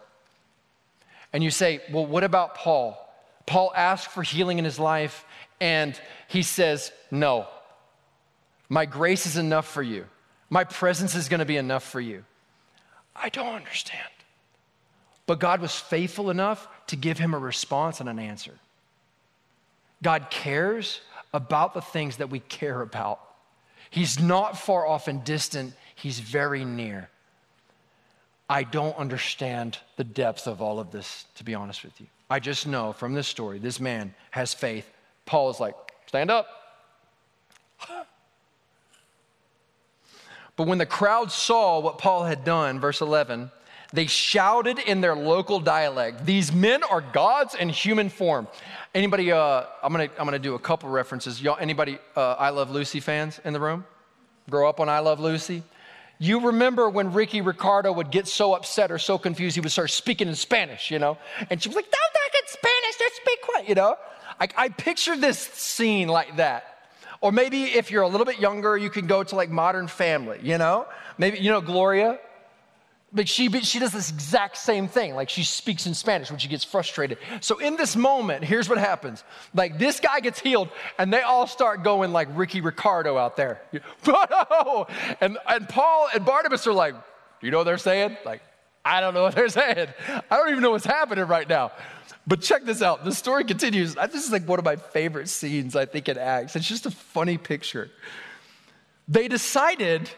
And 1.33 1.43
you 1.43 1.51
say, 1.51 1.81
well, 1.91 2.05
what 2.05 2.24
about 2.24 2.55
Paul? 2.55 2.98
Paul 3.45 3.71
asked 3.75 4.12
for 4.12 4.24
healing 4.24 4.60
in 4.60 4.65
his 4.65 4.79
life, 4.79 5.25
and 5.60 6.00
he 6.27 6.41
says, 6.43 6.91
no, 7.10 7.48
my 8.69 8.86
grace 8.86 9.25
is 9.25 9.38
enough 9.38 9.67
for 9.67 9.83
you. 9.83 10.05
My 10.50 10.63
presence 10.63 11.15
is 11.15 11.29
going 11.29 11.39
to 11.39 11.45
be 11.45 11.57
enough 11.57 11.83
for 11.83 12.01
you. 12.01 12.24
I 13.15 13.29
don't 13.29 13.55
understand. 13.55 14.01
But 15.25 15.39
God 15.39 15.62
was 15.62 15.75
faithful 15.75 16.29
enough 16.29 16.67
to 16.88 16.95
give 16.95 17.17
him 17.17 17.33
a 17.33 17.39
response 17.39 18.00
and 18.00 18.10
an 18.10 18.19
answer. 18.19 18.53
God 20.03 20.29
cares 20.29 21.00
about 21.33 21.73
the 21.73 21.81
things 21.81 22.17
that 22.17 22.29
we 22.29 22.39
care 22.39 22.81
about. 22.81 23.19
He's 23.89 24.19
not 24.19 24.57
far 24.57 24.85
off 24.85 25.07
and 25.07 25.23
distant, 25.23 25.73
He's 25.95 26.19
very 26.19 26.65
near. 26.65 27.09
I 28.50 28.63
don't 28.63 28.97
understand 28.97 29.77
the 29.97 30.03
depth 30.03 30.47
of 30.47 30.61
all 30.61 30.79
of 30.79 30.91
this, 30.91 31.25
to 31.35 31.43
be 31.43 31.53
honest 31.53 31.83
with 31.83 32.01
you. 32.01 32.07
I 32.27 32.39
just 32.39 32.65
know 32.65 32.91
from 32.91 33.13
this 33.13 33.27
story, 33.27 33.59
this 33.59 33.79
man 33.79 34.15
has 34.31 34.53
faith. 34.53 34.89
Paul 35.25 35.51
is 35.51 35.59
like, 35.59 35.75
stand 36.07 36.31
up. 36.31 36.47
But 40.55 40.67
when 40.67 40.79
the 40.79 40.85
crowd 40.85 41.31
saw 41.31 41.79
what 41.79 41.97
Paul 41.97 42.23
had 42.23 42.43
done, 42.43 42.79
verse 42.79 43.01
11, 43.01 43.51
They 43.93 44.07
shouted 44.07 44.79
in 44.79 45.01
their 45.01 45.15
local 45.15 45.60
dialect, 45.60 46.25
These 46.25 46.53
men 46.53 46.83
are 46.83 47.01
gods 47.01 47.55
in 47.55 47.69
human 47.69 48.10
form. 48.10 48.48
Anybody, 48.95 49.31
uh, 49.31 49.63
I'm 49.83 49.91
gonna, 49.91 50.10
I'm 50.17 50.25
gonna 50.25 50.39
do 50.39 50.55
a 50.55 50.60
couple 50.60 50.89
references. 50.89 51.41
Y'all, 51.41 51.57
anybody 51.60 52.00
uh, 52.15 52.33
I 52.33 52.50
Love 52.50 52.71
Lucy 52.71 53.00
fans 53.00 53.39
in 53.43 53.53
the 53.53 53.60
room? 53.60 53.86
Grow 54.50 54.67
up 54.69 54.79
on 54.79 54.89
I 54.89 55.00
Love 55.00 55.19
Lucy? 55.19 55.63
You 56.19 56.39
remember 56.48 56.88
when 56.88 57.13
Ricky 57.13 57.41
Ricardo 57.41 57.91
would 57.91 58.12
get 58.12 58.27
so 58.27 58.53
upset 58.53 58.91
or 58.91 59.00
so 59.00 59.17
confused, 59.17 59.55
he 59.55 59.62
would 59.62 59.71
start 59.71 59.89
speaking 59.89 60.27
in 60.27 60.36
Spanish, 60.36 60.91
you 60.91 61.00
know? 61.00 61.17
And 61.50 61.62
she 61.62 61.67
was 61.67 61.75
like, 61.75 61.86
Don't 61.86 62.13
talk 62.13 62.41
in 62.41 62.48
Spanish, 62.48 62.98
just 62.98 63.15
speak 63.15 63.41
quiet, 63.41 63.69
you 63.69 63.75
know? 63.75 63.95
I, 64.39 64.48
I 64.55 64.69
picture 64.69 65.17
this 65.17 65.39
scene 65.39 66.07
like 66.07 66.38
that. 66.38 66.89
Or 67.19 67.31
maybe 67.31 67.63
if 67.63 67.91
you're 67.91 68.03
a 68.03 68.07
little 68.07 68.25
bit 68.25 68.39
younger, 68.39 68.77
you 68.77 68.89
can 68.89 69.05
go 69.07 69.24
to 69.24 69.36
like 69.36 69.50
Modern 69.50 69.88
Family, 69.88 70.39
you 70.41 70.57
know? 70.57 70.88
Maybe, 71.17 71.39
you 71.39 71.51
know, 71.51 71.62
Gloria? 71.62 72.19
But 73.13 73.27
she, 73.27 73.50
she 73.62 73.80
does 73.80 73.91
this 73.91 74.10
exact 74.10 74.56
same 74.58 74.88
thing. 74.88 75.15
Like 75.15 75.30
she 75.30 75.44
speaks 75.44 75.86
in 75.86 75.94
Spanish 75.94 76.30
when 76.30 76.39
she 76.39 76.48
gets 76.48 76.63
frustrated. 76.63 77.18
So 77.41 77.58
in 77.58 77.75
this 77.75 77.96
moment, 77.96 78.46
here's 78.46 78.70
what 78.70 78.77
happens. 78.77 79.24
Like 79.53 79.77
this 79.77 80.00
guy 80.00 80.22
gets 80.22 80.39
healed, 80.39 80.70
and 80.98 81.12
they 81.12 81.22
all 81.22 81.46
start 81.46 81.84
going 81.84 82.13
like 82.13 82.30
Ricky 82.34 82.62
Ricardo 82.62 83.18
out 83.18 83.36
there. 83.36 83.62
and, 85.22 85.38
and 85.48 85.70
Paul 85.70 86.08
and 86.13 86.25
Barnabas 86.25 86.65
are 86.68 86.74
like, 86.74 86.96
you 87.41 87.51
know 87.51 87.58
what 87.58 87.65
they're 87.65 87.77
saying? 87.77 88.15
Like, 88.24 88.41
I 88.86 89.01
don't 89.01 89.13
know 89.13 89.24
what 89.24 89.36
they're 89.36 89.50
saying. 89.50 89.89
I 90.08 90.38
don't 90.38 90.50
even 90.50 90.62
know 90.62 90.72
what's 90.72 90.86
happening 90.86 91.25
right 91.25 91.48
now. 91.48 91.72
But 92.27 92.41
check 92.41 92.63
this 92.63 92.82
out. 92.82 93.03
The 93.03 93.12
story 93.12 93.44
continues. 93.44 93.96
This 93.96 94.25
is 94.25 94.32
like 94.32 94.48
one 94.48 94.60
of 94.60 94.65
my 94.65 94.75
favorite 94.75 95.27
scenes, 95.27 95.75
I 95.75 95.86
think, 95.86 96.08
in 96.08 96.18
Acts. 96.18 96.56
It's 96.56 96.68
just 96.68 96.86
a 96.86 96.91
funny 96.91 97.38
picture. 97.38 97.89
They 99.08 99.27
decided 99.27 100.10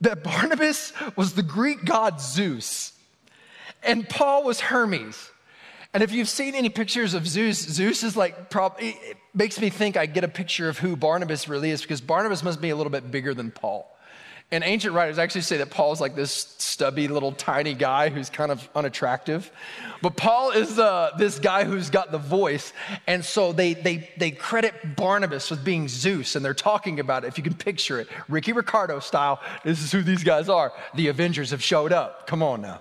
that 0.00 0.22
Barnabas 0.22 0.92
was 1.16 1.34
the 1.34 1.42
Greek 1.42 1.84
god 1.84 2.20
Zeus 2.20 2.92
and 3.82 4.08
Paul 4.08 4.44
was 4.44 4.60
Hermes. 4.60 5.30
And 5.92 6.02
if 6.02 6.12
you've 6.12 6.28
seen 6.28 6.54
any 6.54 6.68
pictures 6.68 7.14
of 7.14 7.26
Zeus, 7.26 7.58
Zeus 7.58 8.04
is 8.04 8.16
like, 8.16 8.48
probably, 8.48 8.90
it 8.90 9.16
makes 9.34 9.60
me 9.60 9.70
think 9.70 9.96
I 9.96 10.06
get 10.06 10.22
a 10.22 10.28
picture 10.28 10.68
of 10.68 10.78
who 10.78 10.94
Barnabas 10.94 11.48
really 11.48 11.70
is 11.70 11.82
because 11.82 12.00
Barnabas 12.00 12.42
must 12.42 12.60
be 12.60 12.70
a 12.70 12.76
little 12.76 12.90
bit 12.90 13.10
bigger 13.10 13.34
than 13.34 13.50
Paul. 13.50 13.96
And 14.52 14.64
ancient 14.64 14.94
writers 14.94 15.18
actually 15.18 15.42
say 15.42 15.58
that 15.58 15.70
Paul's 15.70 16.00
like 16.00 16.16
this 16.16 16.56
stubby 16.58 17.06
little 17.06 17.30
tiny 17.30 17.72
guy 17.72 18.08
who's 18.08 18.28
kind 18.28 18.50
of 18.50 18.68
unattractive. 18.74 19.48
But 20.02 20.16
Paul 20.16 20.50
is 20.50 20.76
uh, 20.76 21.12
this 21.16 21.38
guy 21.38 21.62
who's 21.62 21.88
got 21.88 22.10
the 22.10 22.18
voice. 22.18 22.72
And 23.06 23.24
so 23.24 23.52
they, 23.52 23.74
they, 23.74 24.10
they 24.16 24.32
credit 24.32 24.96
Barnabas 24.96 25.50
with 25.50 25.64
being 25.64 25.86
Zeus. 25.86 26.34
And 26.34 26.44
they're 26.44 26.52
talking 26.52 26.98
about 26.98 27.22
it, 27.22 27.28
if 27.28 27.38
you 27.38 27.44
can 27.44 27.54
picture 27.54 28.00
it, 28.00 28.08
Ricky 28.28 28.52
Ricardo 28.52 28.98
style. 28.98 29.40
This 29.62 29.80
is 29.84 29.92
who 29.92 30.02
these 30.02 30.24
guys 30.24 30.48
are. 30.48 30.72
The 30.96 31.08
Avengers 31.08 31.52
have 31.52 31.62
showed 31.62 31.92
up. 31.92 32.26
Come 32.26 32.42
on 32.42 32.60
now. 32.60 32.80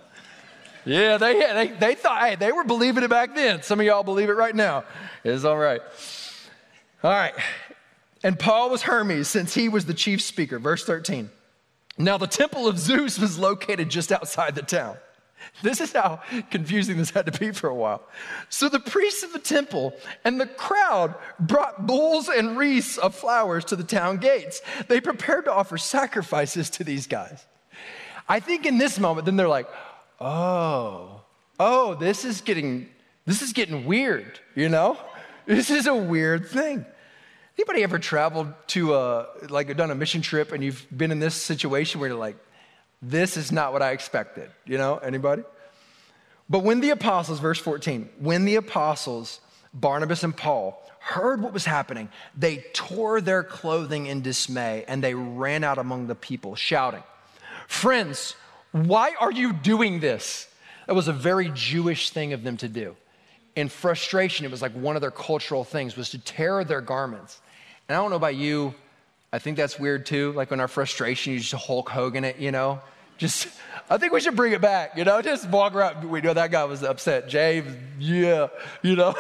Yeah, 0.86 1.18
they, 1.18 1.34
they, 1.34 1.68
they 1.68 1.96
thought, 1.96 2.22
hey, 2.22 2.36
they 2.36 2.52
were 2.52 2.64
believing 2.64 3.04
it 3.04 3.12
back 3.12 3.36
then. 3.36 3.62
Some 3.62 3.80
of 3.80 3.86
y'all 3.86 4.02
believe 4.02 4.30
it 4.30 4.34
right 4.34 4.56
now. 4.56 4.86
It's 5.24 5.44
all 5.44 5.58
right. 5.58 5.82
All 7.04 7.12
right. 7.12 7.36
And 8.24 8.40
Paul 8.40 8.72
was 8.72 8.82
Hermes 8.82 9.28
since 9.28 9.54
he 9.54 9.70
was 9.70 9.86
the 9.86 9.94
chief 9.94 10.22
speaker. 10.22 10.58
Verse 10.58 10.84
13. 10.84 11.30
Now, 12.00 12.18
the 12.18 12.28
temple 12.28 12.66
of 12.66 12.80
Zeus 12.80 13.20
was 13.20 13.38
located 13.38 13.90
just 13.90 14.12
outside 14.12 14.56
the 14.56 14.62
town. 14.62 14.98
This 15.62 15.82
is 15.82 15.92
how 15.92 16.22
confusing 16.50 16.98
this 16.98 17.10
had 17.10 17.26
to 17.26 17.38
be 17.38 17.52
for 17.52 17.68
a 17.68 17.76
while. 17.76 18.04
So 18.48 18.70
the 18.70 18.80
priests 18.80 19.24
of 19.24 19.34
the 19.34 19.40
temple 19.40 19.94
and 20.24 20.40
the 20.40 20.48
crowd 20.48 21.16
brought 21.40 21.86
bulls 21.86 22.30
and 22.30 22.58
wreaths 22.58 22.98
of 22.98 23.16
flowers 23.16 23.66
to 23.66 23.76
the 23.76 23.84
town 23.84 24.18
gates. 24.18 24.62
They 24.88 25.02
prepared 25.02 25.46
to 25.46 25.54
offer 25.54 25.78
sacrifices 25.78 26.70
to 26.72 26.84
these 26.86 27.06
guys. 27.06 27.46
I 28.28 28.40
think 28.40 28.66
in 28.66 28.78
this 28.78 29.00
moment, 29.00 29.26
then 29.26 29.36
they're 29.36 29.50
like, 29.50 29.68
oh, 30.22 31.22
oh, 31.60 31.96
this 31.96 32.24
is 32.24 32.42
getting, 32.42 32.90
this 33.26 33.42
is 33.42 33.52
getting 33.52 33.86
weird, 33.86 34.40
you 34.56 34.70
know? 34.70 34.98
This 35.46 35.70
is 35.70 35.88
a 35.88 35.96
weird 35.96 36.48
thing. 36.48 36.86
Anybody 37.60 37.84
ever 37.84 38.00
traveled 38.00 38.54
to 38.68 38.96
a, 38.96 39.28
like 39.50 39.76
done 39.76 39.92
a 39.92 39.96
mission 39.96 40.22
trip 40.22 40.54
and 40.54 40.64
you've 40.64 40.88
been 40.96 41.12
in 41.12 41.20
this 41.20 41.36
situation 41.36 42.00
where 42.00 42.08
you're 42.08 42.18
like, 42.18 42.38
this 43.02 43.36
is 43.36 43.52
not 43.52 43.74
what 43.74 43.82
I 43.82 43.92
expected, 43.92 44.50
you 44.64 44.78
know, 44.78 44.96
anybody? 44.96 45.44
But 46.50 46.60
when 46.60 46.80
the 46.80 46.92
apostles, 46.92 47.42
verse 47.42 47.60
14, 47.60 48.08
when 48.18 48.46
the 48.46 48.56
apostles, 48.56 49.42
Barnabas 49.74 50.24
and 50.24 50.34
Paul, 50.34 50.82
heard 51.02 51.42
what 51.42 51.52
was 51.52 51.66
happening, 51.66 52.08
they 52.34 52.64
tore 52.72 53.20
their 53.20 53.44
clothing 53.44 54.06
in 54.06 54.22
dismay 54.22 54.86
and 54.88 55.04
they 55.04 55.14
ran 55.14 55.66
out 55.66 55.80
among 55.80 56.08
the 56.08 56.16
people, 56.16 56.56
shouting, 56.56 57.04
Friends, 57.68 58.36
why 58.72 59.16
are 59.20 59.34
you 59.34 59.52
doing 59.52 60.00
this? 60.00 60.48
That 60.88 60.96
was 60.96 61.10
a 61.10 61.14
very 61.14 61.52
Jewish 61.54 62.12
thing 62.12 62.32
of 62.32 62.44
them 62.44 62.56
to 62.56 62.70
do. 62.70 62.96
In 63.58 63.68
frustration, 63.68 64.46
it 64.46 64.52
was 64.52 64.62
like 64.62 64.72
one 64.72 64.96
of 64.96 65.02
their 65.02 65.12
cultural 65.12 65.66
things 65.66 65.98
was 65.98 66.12
to 66.12 66.20
tear 66.20 66.64
their 66.64 66.80
garments. 66.80 67.42
And 67.90 67.98
I 67.98 68.02
don't 68.02 68.12
know 68.12 68.18
about 68.18 68.36
you, 68.36 68.76
I 69.34 69.40
think 69.40 69.58
that's 69.58 69.80
weird 69.80 70.06
too. 70.06 70.32
Like 70.34 70.52
when 70.52 70.60
our 70.60 70.68
frustration, 70.68 71.34
you 71.34 71.40
just 71.40 71.54
Hulk 71.54 71.90
Hogan 71.90 72.24
it, 72.24 72.38
you 72.38 72.52
know? 72.52 72.80
Just, 73.18 73.48
I 73.90 73.98
think 73.98 74.14
we 74.14 74.22
should 74.22 74.36
bring 74.36 74.54
it 74.54 74.62
back, 74.62 74.96
you 74.96 75.04
know? 75.04 75.22
Just 75.24 75.50
walk 75.50 75.74
around. 75.74 76.08
We 76.10 76.22
know 76.22 76.34
that 76.34 76.52
guy 76.52 76.64
was 76.66 76.84
upset. 76.84 77.28
James, 77.28 77.76
yeah, 78.00 78.48
you 78.84 78.96
know? 78.96 79.16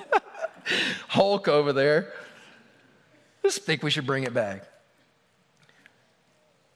Hulk 1.08 1.48
over 1.48 1.74
there. 1.74 2.12
Just 3.42 3.62
think 3.62 3.82
we 3.82 3.90
should 3.90 4.06
bring 4.06 4.24
it 4.24 4.32
back. 4.32 4.64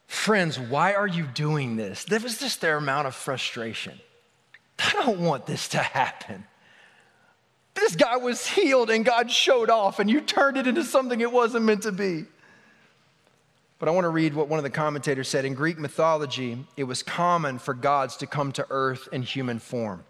Friends, 0.06 0.58
why 0.60 0.94
are 0.94 1.06
you 1.06 1.24
doing 1.24 1.76
this? 1.76 2.04
That 2.04 2.22
was 2.22 2.38
just 2.38 2.60
their 2.60 2.76
amount 2.76 3.08
of 3.08 3.14
frustration. 3.14 3.98
I 4.78 4.92
don't 4.92 5.20
want 5.20 5.46
this 5.46 5.68
to 5.68 5.78
happen. 5.78 6.44
This 7.74 7.96
guy 7.96 8.16
was 8.16 8.46
healed 8.46 8.90
and 8.90 9.04
God 9.04 9.30
showed 9.30 9.70
off, 9.70 9.98
and 9.98 10.10
you 10.10 10.20
turned 10.20 10.56
it 10.56 10.66
into 10.66 10.84
something 10.84 11.20
it 11.20 11.32
wasn't 11.32 11.64
meant 11.64 11.82
to 11.82 11.92
be. 11.92 12.24
But 13.78 13.88
I 13.88 13.92
want 13.92 14.04
to 14.04 14.10
read 14.10 14.34
what 14.34 14.48
one 14.48 14.58
of 14.58 14.62
the 14.62 14.70
commentators 14.70 15.28
said. 15.28 15.44
In 15.44 15.54
Greek 15.54 15.78
mythology, 15.78 16.64
it 16.76 16.84
was 16.84 17.02
common 17.02 17.58
for 17.58 17.72
gods 17.72 18.16
to 18.18 18.26
come 18.26 18.52
to 18.52 18.66
earth 18.68 19.08
in 19.10 19.22
human 19.22 19.58
form. 19.58 20.04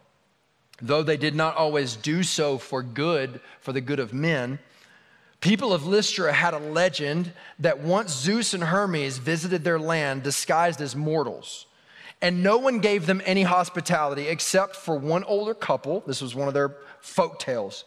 Though 0.83 1.03
they 1.03 1.17
did 1.17 1.35
not 1.37 1.57
always 1.57 1.95
do 1.95 2.23
so 2.23 2.59
for 2.59 2.83
good, 2.83 3.41
for 3.61 3.73
the 3.73 3.81
good 3.81 4.01
of 4.01 4.13
men, 4.13 4.59
people 5.41 5.73
of 5.73 5.87
Lystra 5.87 6.33
had 6.33 6.55
a 6.55 6.59
legend 6.59 7.33
that 7.61 7.79
once 7.79 8.13
Zeus 8.13 8.55
and 8.55 8.65
Hermes 8.65 9.19
visited 9.19 9.63
their 9.63 9.79
land 9.79 10.23
disguised 10.25 10.81
as 10.81 10.97
mortals 10.97 11.67
and 12.23 12.43
no 12.43 12.59
one 12.59 12.81
gave 12.81 13.07
them 13.07 13.23
any 13.25 13.43
hospitality 13.43 14.29
except 14.29 14.77
for 14.77 14.97
one 14.97 15.25
older 15.25 15.55
couple. 15.55 16.03
This 16.07 16.21
was 16.21 16.35
one 16.35 16.49
of 16.49 16.55
their 16.55 16.77
folk 17.01 17.39
tales. 17.39 17.85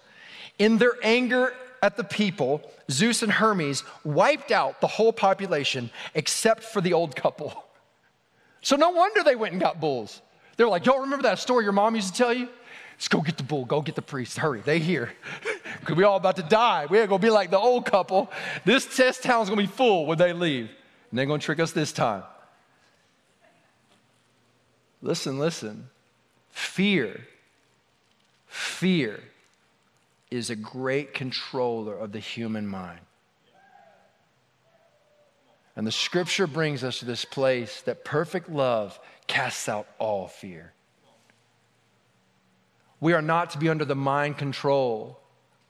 In 0.60 0.78
their 0.78 0.94
anger 1.04 1.54
at 1.82 1.98
the 1.98 2.04
people, 2.04 2.62
Zeus 2.90 3.24
and 3.24 3.32
Hermes 3.32 3.84
wiped 4.04 4.52
out 4.52 4.82
the 4.82 4.88
whole 4.88 5.14
population 5.14 5.90
except 6.16 6.64
for 6.64 6.82
the 6.82 6.94
old 6.94 7.16
couple. 7.16 7.66
So 8.66 8.78
no 8.78 8.92
wonder 8.92 9.24
they 9.24 9.36
went 9.36 9.52
and 9.52 9.62
got 9.62 9.82
bulls. 9.82 10.22
They're 10.56 10.70
like, 10.70 10.86
y'all 10.86 11.02
remember 11.02 11.24
that 11.24 11.38
story 11.38 11.66
your 11.66 11.74
mom 11.74 11.96
used 11.96 12.14
to 12.14 12.18
tell 12.18 12.34
you? 12.34 12.48
Let's 12.94 13.10
go 13.10 13.20
get 13.20 13.36
the 13.36 13.44
bull, 13.44 13.66
go 13.66 13.82
get 13.82 13.96
the 13.96 14.02
priest, 14.02 14.38
hurry, 14.38 14.62
they 14.62 14.80
here. 14.80 15.12
Because 15.82 15.98
we 15.98 16.06
all 16.06 16.16
about 16.16 16.38
to 16.38 16.44
die. 16.44 16.88
We're 16.90 17.06
gonna 17.08 17.20
be 17.20 17.30
like 17.30 17.52
the 17.52 17.60
old 17.60 17.86
couple. 17.86 18.32
This 18.64 18.86
test 18.86 19.22
town's 19.22 19.50
gonna 19.50 19.62
be 19.62 19.68
full 19.68 20.06
when 20.06 20.18
they 20.18 20.32
leave. 20.32 20.70
And 21.10 21.20
they're 21.20 21.26
gonna 21.26 21.40
trick 21.40 21.60
us 21.60 21.74
this 21.74 21.92
time. 21.92 22.24
Listen, 25.02 25.40
listen. 25.40 25.90
Fear, 26.52 27.28
fear 28.54 29.20
is 30.30 30.52
a 30.52 30.56
great 30.56 31.16
controller 31.16 31.98
of 31.98 32.12
the 32.12 32.20
human 32.20 32.68
mind. 32.68 33.00
And 35.76 35.88
the 35.88 35.92
scripture 35.92 36.46
brings 36.46 36.84
us 36.84 37.00
to 37.00 37.06
this 37.06 37.26
place 37.26 37.82
that 37.82 38.06
perfect 38.06 38.50
love 38.50 39.00
casts 39.26 39.68
out 39.68 39.88
all 39.98 40.28
fear. 40.28 40.72
We 43.00 43.14
are 43.14 43.24
not 43.24 43.50
to 43.52 43.58
be 43.58 43.70
under 43.70 43.86
the 43.86 43.96
mind 43.96 44.38
control 44.38 45.20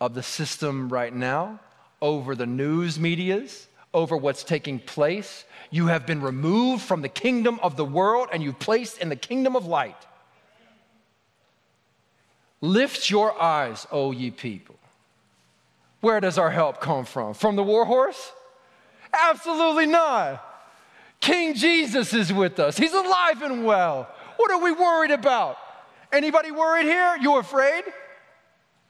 of 0.01 0.13
the 0.13 0.21
system 0.21 0.89
right 0.89 1.15
now, 1.15 1.61
over 2.01 2.35
the 2.35 2.45
news 2.45 2.99
medias, 2.99 3.65
over 3.93 4.17
what's 4.17 4.43
taking 4.43 4.77
place. 4.77 5.45
You 5.71 5.87
have 5.87 6.05
been 6.05 6.21
removed 6.21 6.83
from 6.83 7.01
the 7.01 7.07
kingdom 7.07 7.61
of 7.63 7.77
the 7.77 7.85
world 7.85 8.27
and 8.33 8.43
you've 8.43 8.59
placed 8.59 8.97
in 8.97 9.07
the 9.07 9.15
kingdom 9.15 9.55
of 9.55 9.65
light. 9.65 10.05
Lift 12.63 13.09
your 13.09 13.37
eyes, 13.41 13.85
O 13.91 14.13
ye 14.13 14.31
people. 14.31 14.75
Where 15.99 16.21
does 16.21 16.37
our 16.37 16.49
help 16.49 16.79
come 16.79 17.03
from? 17.03 17.33
From 17.33 17.57
the 17.57 17.63
war 17.63 17.83
horse? 17.83 18.31
Absolutely 19.11 19.85
not. 19.85 20.41
King 21.19 21.55
Jesus 21.55 22.13
is 22.13 22.31
with 22.31 22.61
us. 22.61 22.77
He's 22.77 22.93
alive 22.93 23.41
and 23.41 23.65
well. 23.65 24.07
What 24.37 24.49
are 24.49 24.63
we 24.63 24.71
worried 24.71 25.11
about? 25.11 25.57
Anybody 26.13 26.51
worried 26.51 26.85
here? 26.85 27.17
You 27.19 27.37
afraid? 27.37 27.83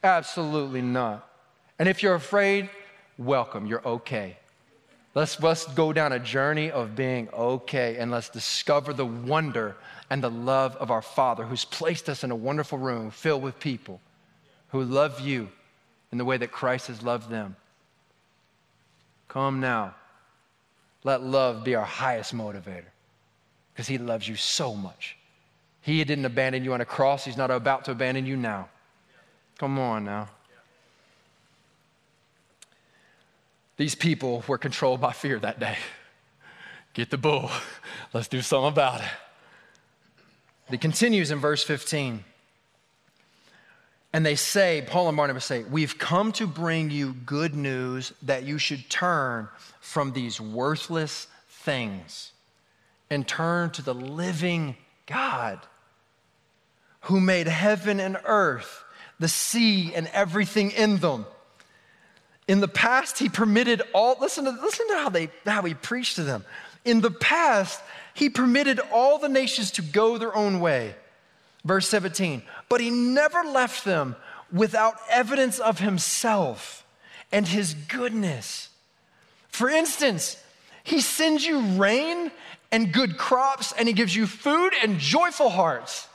Absolutely 0.04 0.84
not. 0.84 1.28
And 1.80 1.90
if 1.90 2.04
you're 2.04 2.14
afraid, 2.14 2.70
welcome. 3.18 3.66
You're 3.66 3.88
okay. 3.88 4.38
Let's, 5.16 5.42
let's 5.42 5.66
go 5.74 5.94
down 5.94 6.12
a 6.12 6.20
journey 6.20 6.70
of 6.70 6.96
being 6.96 7.28
okay 7.30 7.98
and 7.98 8.12
let's 8.12 8.30
discover 8.30 8.94
the 8.94 9.06
wonder 9.06 9.76
and 10.14 10.24
the 10.24 10.30
love 10.30 10.76
of 10.76 10.92
our 10.92 11.02
Father 11.02 11.44
who's 11.44 11.66
placed 11.66 12.08
us 12.08 12.24
in 12.24 12.30
a 12.30 12.36
wonderful 12.36 12.78
room 12.78 13.10
filled 13.10 13.42
with 13.42 13.60
people 13.60 14.00
who 14.68 14.84
love 14.84 15.20
you 15.20 15.50
in 16.12 16.20
the 16.20 16.24
way 16.24 16.38
that 16.38 16.52
Christ 16.52 16.86
has 16.86 17.02
loved 17.02 17.32
them. 17.32 17.56
Come 19.28 19.60
now. 19.60 19.96
Let 21.04 21.24
love 21.24 21.64
be 21.64 21.74
our 21.74 21.84
highest 21.84 22.32
motivator 22.32 22.92
because 23.74 23.88
He 23.88 23.98
loves 23.98 24.28
you 24.28 24.36
so 24.36 24.76
much. 24.76 25.18
He 25.82 26.04
didn't 26.04 26.26
abandon 26.26 26.64
you 26.64 26.76
on 26.76 26.82
a 26.82 26.86
cross, 26.86 27.26
He's 27.26 27.36
not 27.36 27.50
about 27.50 27.86
to 27.86 27.92
abandon 27.92 28.28
you 28.28 28.38
now. 28.38 28.70
Come 29.58 29.80
on 29.80 30.06
now. 30.06 30.30
These 33.78 33.96
people 33.96 34.44
were 34.48 34.60
controlled 34.60 35.02
by 35.02 35.14
fear 35.14 35.40
that 35.40 35.60
day. 35.60 35.80
Get 36.94 37.10
the 37.10 37.18
bull. 37.18 37.50
Let's 38.14 38.28
do 38.28 38.44
something 38.44 38.68
about 38.68 39.02
it. 39.02 39.10
It 40.72 40.82
continues 40.82 41.32
in 41.32 41.40
verse 41.40 41.64
15. 41.64 42.24
And 44.14 44.26
they 44.26 44.36
say, 44.36 44.84
Paul 44.88 45.08
and 45.08 45.18
Barnabas 45.18 45.46
say, 45.46 45.64
We've 45.64 45.98
come 45.98 46.32
to 46.34 46.46
bring 46.46 46.92
you 46.92 47.14
good 47.14 47.56
news 47.56 48.14
that 48.22 48.44
you 48.44 48.60
should 48.60 48.90
turn 48.90 49.48
from 49.82 50.14
these 50.14 50.40
worthless 50.40 51.28
things 51.48 52.32
and 53.10 53.28
turn 53.28 53.72
to 53.72 53.82
the 53.82 53.94
living 53.94 54.76
God 55.08 55.60
who 57.02 57.20
made 57.20 57.48
heaven 57.48 58.00
and 58.00 58.18
earth, 58.26 58.84
the 59.20 59.28
sea, 59.28 59.94
and 59.94 60.08
everything 60.14 60.72
in 60.72 60.98
them. 60.98 61.26
In 62.48 62.60
the 62.60 62.68
past, 62.68 63.20
he 63.20 63.30
permitted 63.30 63.82
all, 63.94 64.16
listen 64.20 64.46
to, 64.46 64.52
listen 64.52 64.88
to 64.90 64.96
how, 64.96 65.10
they, 65.10 65.30
how 65.46 65.64
he 65.64 65.74
preached 65.74 66.18
to 66.18 66.24
them. 66.24 66.46
In 66.86 67.02
the 67.02 67.12
past, 67.12 67.82
he 68.14 68.30
permitted 68.30 68.80
all 68.92 69.18
the 69.18 69.30
nations 69.30 69.72
to 69.72 69.82
go 69.82 70.18
their 70.18 70.36
own 70.36 70.60
way. 70.60 70.96
Verse 71.66 71.88
17, 71.88 72.44
but 72.68 72.82
he 72.82 72.90
never 72.90 73.44
left 73.44 73.86
them 73.86 74.18
without 74.52 74.96
evidence 75.10 75.60
of 75.60 75.80
himself 75.80 76.86
and 77.32 77.48
his 77.48 77.74
goodness. 77.74 78.70
For 79.48 79.70
instance, 79.70 80.38
he 80.84 81.00
sends 81.00 81.46
you 81.46 81.60
rain 81.60 82.32
and 82.72 82.92
good 82.92 83.18
crops, 83.18 83.74
and 83.78 83.88
he 83.88 83.94
gives 83.94 84.16
you 84.16 84.28
food 84.28 84.74
and 84.82 85.00
joyful 85.00 85.50
hearts, 85.50 86.08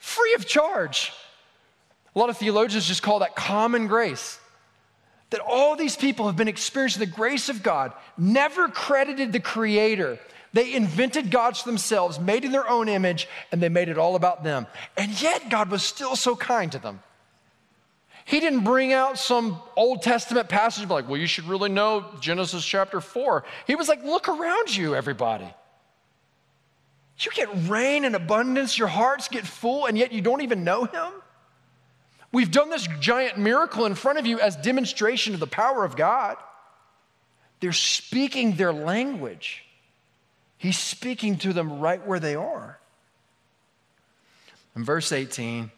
free 0.00 0.34
of 0.34 0.46
charge. 0.46 1.12
A 2.14 2.18
lot 2.18 2.28
of 2.28 2.36
theologians 2.36 2.86
just 2.86 3.02
call 3.02 3.20
that 3.20 3.36
common 3.36 3.86
grace 3.86 4.40
that 5.30 5.40
all 5.40 5.76
these 5.76 5.96
people 5.96 6.26
have 6.26 6.36
been 6.36 6.48
experiencing 6.48 7.00
the 7.00 7.06
grace 7.06 7.48
of 7.48 7.62
God, 7.62 7.92
never 8.18 8.68
credited 8.68 9.32
the 9.32 9.40
Creator. 9.40 10.18
They 10.52 10.74
invented 10.74 11.30
gods 11.30 11.62
themselves, 11.62 12.18
made 12.18 12.44
in 12.44 12.52
their 12.52 12.68
own 12.68 12.88
image, 12.88 13.28
and 13.52 13.62
they 13.62 13.68
made 13.68 13.88
it 13.88 13.98
all 13.98 14.16
about 14.16 14.42
them. 14.42 14.66
And 14.96 15.20
yet, 15.20 15.48
God 15.48 15.70
was 15.70 15.82
still 15.82 16.16
so 16.16 16.34
kind 16.34 16.72
to 16.72 16.78
them. 16.78 17.00
He 18.24 18.40
didn't 18.40 18.64
bring 18.64 18.92
out 18.92 19.18
some 19.18 19.60
Old 19.76 20.02
Testament 20.02 20.48
passage 20.48 20.88
like, 20.88 21.08
well, 21.08 21.16
you 21.16 21.26
should 21.26 21.44
really 21.44 21.70
know 21.70 22.04
Genesis 22.20 22.64
chapter 22.64 23.00
4. 23.00 23.44
He 23.66 23.74
was 23.74 23.88
like, 23.88 24.04
look 24.04 24.28
around 24.28 24.76
you, 24.76 24.94
everybody. 24.94 25.52
You 27.18 27.30
get 27.32 27.48
rain 27.68 28.04
and 28.04 28.16
abundance, 28.16 28.78
your 28.78 28.88
hearts 28.88 29.28
get 29.28 29.46
full, 29.46 29.86
and 29.86 29.96
yet 29.98 30.12
you 30.12 30.22
don't 30.22 30.40
even 30.40 30.64
know 30.64 30.84
Him? 30.84 31.12
We've 32.32 32.50
done 32.50 32.70
this 32.70 32.88
giant 33.00 33.38
miracle 33.38 33.84
in 33.84 33.94
front 33.94 34.18
of 34.18 34.26
you 34.26 34.40
as 34.40 34.56
demonstration 34.56 35.34
of 35.34 35.40
the 35.40 35.46
power 35.46 35.84
of 35.84 35.96
God. 35.96 36.36
They're 37.60 37.72
speaking 37.72 38.56
their 38.56 38.72
language. 38.72 39.64
He's 40.60 40.78
speaking 40.78 41.38
to 41.38 41.54
them 41.54 41.80
right 41.80 42.06
where 42.06 42.20
they 42.20 42.34
are. 42.34 42.78
In 44.76 44.84
verse 44.84 45.10
18, 45.10 45.70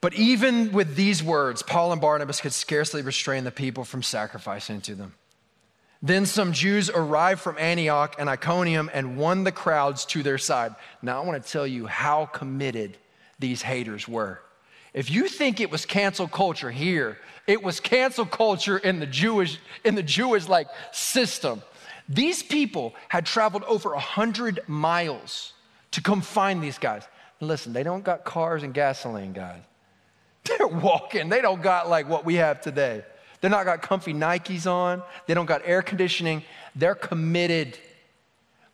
but 0.00 0.14
even 0.14 0.72
with 0.72 0.96
these 0.96 1.22
words, 1.22 1.62
Paul 1.62 1.92
and 1.92 2.00
Barnabas 2.00 2.40
could 2.40 2.52
scarcely 2.52 3.02
restrain 3.02 3.44
the 3.44 3.52
people 3.52 3.84
from 3.84 4.02
sacrificing 4.02 4.80
to 4.82 4.96
them. 4.96 5.14
Then 6.02 6.26
some 6.26 6.52
Jews 6.52 6.90
arrived 6.90 7.40
from 7.40 7.56
Antioch 7.56 8.16
and 8.18 8.28
Iconium 8.28 8.90
and 8.92 9.16
won 9.16 9.44
the 9.44 9.52
crowds 9.52 10.04
to 10.06 10.24
their 10.24 10.36
side. 10.36 10.74
Now, 11.00 11.22
I 11.22 11.24
want 11.24 11.42
to 11.42 11.48
tell 11.48 11.68
you 11.68 11.86
how 11.86 12.26
committed 12.26 12.96
these 13.38 13.62
haters 13.62 14.08
were. 14.08 14.40
If 14.92 15.08
you 15.08 15.28
think 15.28 15.60
it 15.60 15.70
was 15.70 15.86
cancel 15.86 16.26
culture 16.26 16.72
here, 16.72 17.16
it 17.46 17.62
was 17.62 17.78
cancel 17.78 18.26
culture 18.26 18.76
in 18.76 18.98
the 18.98 19.06
Jewish, 19.06 19.58
in 19.84 19.94
the 19.94 20.02
Jewish 20.02 20.48
like 20.48 20.66
system. 20.90 21.62
These 22.08 22.42
people 22.42 22.94
had 23.08 23.26
traveled 23.26 23.64
over 23.64 23.94
a 23.94 24.00
hundred 24.00 24.60
miles 24.66 25.52
to 25.92 26.02
come 26.02 26.20
find 26.20 26.62
these 26.62 26.78
guys. 26.78 27.06
listen, 27.40 27.72
they 27.72 27.82
don't 27.82 28.04
got 28.04 28.24
cars 28.24 28.62
and 28.62 28.72
gasoline, 28.72 29.32
guys. 29.32 29.62
They're 30.44 30.66
walking. 30.66 31.28
They 31.28 31.40
don't 31.40 31.62
got 31.62 31.88
like 31.88 32.08
what 32.08 32.24
we 32.24 32.34
have 32.34 32.60
today. 32.60 33.04
They're 33.40 33.50
not 33.50 33.64
got 33.64 33.82
comfy 33.82 34.14
Nikes 34.14 34.70
on. 34.70 35.02
They 35.26 35.34
don't 35.34 35.46
got 35.46 35.62
air 35.64 35.82
conditioning. 35.82 36.42
They're 36.74 36.94
committed. 36.94 37.78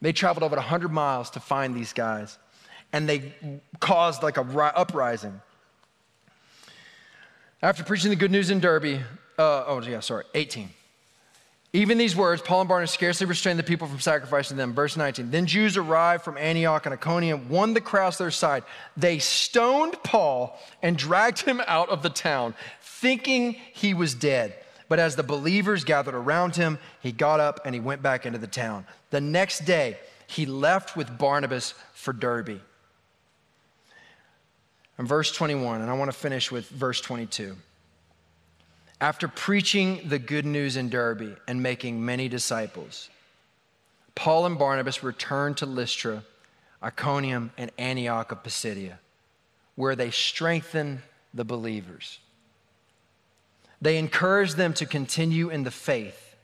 They 0.01 0.12
traveled 0.12 0.43
over 0.43 0.57
100 0.57 0.90
miles 0.90 1.31
to 1.31 1.40
find 1.40 1.75
these 1.75 1.93
guys, 1.93 2.38
and 2.93 3.09
they 3.09 3.35
caused 3.81 4.23
like 4.23 4.37
a 4.37 4.43
uprising. 4.43 5.40
After 7.62 7.85
preaching 7.85 8.11
the 8.11 8.16
good 8.16 8.31
news 8.31 8.51
in 8.51 8.61
Derbe, 8.61 9.01
uh, 9.38 9.64
oh, 9.66 9.83
yeah, 9.83 10.01
sorry, 10.01 10.25
18. 10.35 10.71
Even 11.72 11.98
these 11.98 12.16
words, 12.16 12.42
Paul 12.42 12.62
and 12.62 12.68
Barnabas 12.68 12.90
scarcely 12.90 13.26
restrained 13.26 13.59
the 13.59 13.64
people 13.64 13.87
from 13.87 14.00
sacrificing 14.00 14.56
them. 14.56 14.74
Verse 14.74 14.96
19. 14.96 15.30
Then 15.30 15.46
Jews 15.46 15.76
arrived 15.76 16.24
from 16.24 16.37
Antioch 16.37 16.85
and 16.85 16.92
Iconium, 16.92 17.48
won 17.48 17.74
the 17.74 17.80
crowds 17.80 18.16
to 18.16 18.24
their 18.24 18.33
side. 18.33 18.64
They 18.96 19.20
stoned 19.20 20.02
Paul 20.02 20.59
and 20.83 20.96
dragged 20.98 21.42
him 21.42 21.62
out 21.68 21.88
of 21.88 22.02
the 22.02 22.11
town, 22.11 22.54
thinking 22.83 23.52
he 23.72 23.94
was 23.94 24.14
dead. 24.14 24.54
But 24.88 24.98
as 24.98 25.14
the 25.14 25.22
believers 25.22 25.85
gathered 25.85 26.16
around 26.16 26.56
him, 26.56 26.78
he 27.00 27.12
got 27.12 27.38
up 27.38 27.61
and 27.64 27.72
he 27.72 27.80
went 27.80 28.02
back 28.02 28.26
into 28.26 28.38
the 28.38 28.48
town. 28.48 28.85
The 29.11 29.20
next 29.20 29.64
day, 29.64 29.96
he 30.26 30.46
left 30.46 30.96
with 30.96 31.18
Barnabas 31.18 31.74
for 31.92 32.12
Derbe 32.12 32.61
and 35.00 35.09
verse 35.09 35.33
21, 35.33 35.80
and 35.80 35.90
I 35.90 35.94
want 35.94 36.12
to 36.12 36.16
finish 36.16 36.52
with 36.52 36.68
verse 36.68 37.00
22. 37.00 37.56
After 39.01 39.29
preaching 39.29 40.09
the 40.09 40.19
good 40.19 40.45
news 40.45 40.77
in 40.77 40.91
Derbe 40.91 41.39
and 41.49 41.63
making 41.63 42.05
many 42.05 42.29
disciples, 42.29 43.09
Paul 44.15 44.45
and 44.45 44.59
Barnabas 44.59 45.03
returned 45.03 45.57
to 45.59 45.67
Lystra, 45.67 46.23
Iconium, 46.83 47.53
and 47.57 47.71
Antioch 47.79 48.31
of 48.31 48.43
Pisidia, 48.43 48.99
where 49.75 49.97
they 49.97 50.11
strengthened 50.11 51.01
the 51.33 51.45
believers. 51.45 52.19
They 53.81 53.97
encouraged 53.97 54.57
them 54.59 54.75
to 54.75 54.85
continue 54.85 55.49
in 55.49 55.65
the 55.65 55.71
faith, 55.71 56.37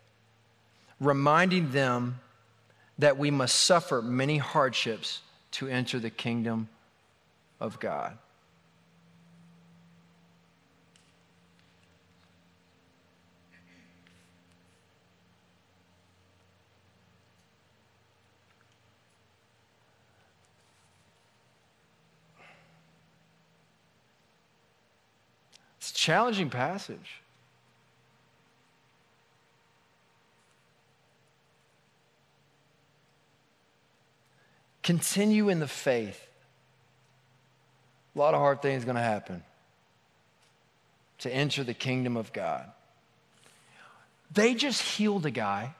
reminding 0.98 1.72
them 1.72 2.20
that 2.98 3.18
we 3.18 3.30
must 3.30 3.56
suffer 3.56 4.00
many 4.00 4.38
hardships 4.38 5.20
to 5.52 5.68
enter 5.68 5.98
the 5.98 6.08
kingdom 6.08 6.70
of 7.60 7.78
God. 7.78 8.16
Challenging 26.06 26.50
passage. 26.50 27.20
Continue 34.84 35.48
in 35.48 35.58
the 35.58 35.66
faith. 35.66 36.24
A 38.14 38.18
lot 38.20 38.34
of 38.34 38.40
hard 38.40 38.62
things 38.62 38.84
are 38.84 38.86
going 38.86 38.94
to 38.94 39.02
happen 39.02 39.42
to 41.18 41.34
enter 41.34 41.64
the 41.64 41.74
kingdom 41.74 42.16
of 42.16 42.32
God. 42.32 42.70
They 44.32 44.54
just 44.54 44.80
healed 44.80 45.26
a 45.26 45.32
guy. 45.32 45.74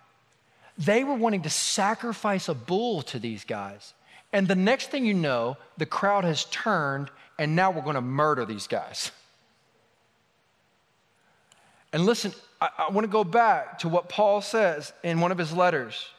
They 0.77 1.05
were 1.05 1.15
wanting 1.15 1.43
to 1.43 1.51
sacrifice 1.51 2.49
a 2.49 2.55
bull 2.55 3.03
to 3.03 3.21
these 3.21 3.45
guys. 3.45 3.95
And 4.33 4.49
the 4.49 4.57
next 4.57 4.91
thing 4.91 5.07
you 5.07 5.15
know, 5.15 5.57
the 5.79 5.87
crowd 5.87 6.25
has 6.25 6.47
turned, 6.47 7.13
and 7.39 7.55
now 7.55 7.71
we're 7.71 7.83
going 7.83 7.95
to 7.95 8.01
murder 8.01 8.45
these 8.45 8.67
guys. 8.67 9.13
And 11.97 12.05
listen, 12.05 12.35
I, 12.61 12.69
I 12.77 12.91
want 12.91 13.07
to 13.07 13.11
go 13.11 13.25
back 13.25 13.79
to 13.79 13.89
what 13.89 14.11
Paul 14.11 14.43
says 14.43 14.93
in 15.03 15.19
one 15.19 15.33
of 15.33 15.39
his 15.39 15.51
letters. 15.51 16.11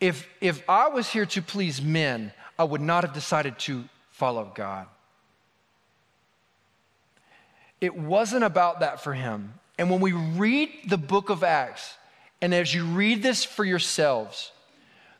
If, 0.00 0.26
if 0.40 0.68
I 0.68 0.88
was 0.88 1.08
here 1.08 1.26
to 1.26 1.42
please 1.42 1.80
men, 1.80 2.32
I 2.58 2.64
would 2.64 2.80
not 2.80 3.04
have 3.04 3.12
decided 3.12 3.56
to 3.60 3.84
follow 4.10 4.50
God. 4.52 4.88
It 7.80 7.96
wasn't 7.96 8.42
about 8.42 8.80
that 8.80 9.00
for 9.00 9.14
him. 9.14 9.54
And 9.78 9.90
when 9.90 10.00
we 10.00 10.10
read 10.10 10.70
the 10.88 10.98
book 10.98 11.30
of 11.30 11.44
Acts, 11.44 11.94
And 12.42 12.52
as 12.52 12.74
you 12.74 12.84
read 12.84 13.22
this 13.22 13.44
for 13.44 13.64
yourselves, 13.64 14.50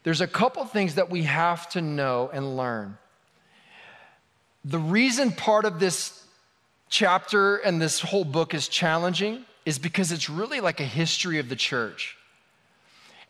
there's 0.03 0.21
a 0.21 0.27
couple 0.27 0.65
things 0.65 0.97
that 0.97 1.11
we 1.11 1.23
have 1.23 1.69
to 1.71 1.81
know 1.81 2.29
and 2.33 2.57
learn. 2.57 2.99
The 4.65 4.81
reason 4.81 5.31
part 5.31 5.65
of 5.65 5.79
this 5.79 6.25
chapter 6.89 7.59
and 7.59 7.81
this 7.81 8.01
whole 8.01 8.25
book 8.25 8.53
is 8.53 8.67
challenging 8.67 9.45
is 9.67 9.79
because 9.79 10.13
it's 10.13 10.31
really 10.31 10.61
like 10.61 10.81
a 10.81 10.85
history 10.85 11.39
of 11.39 11.51
the 11.51 11.57
church. 11.57 12.17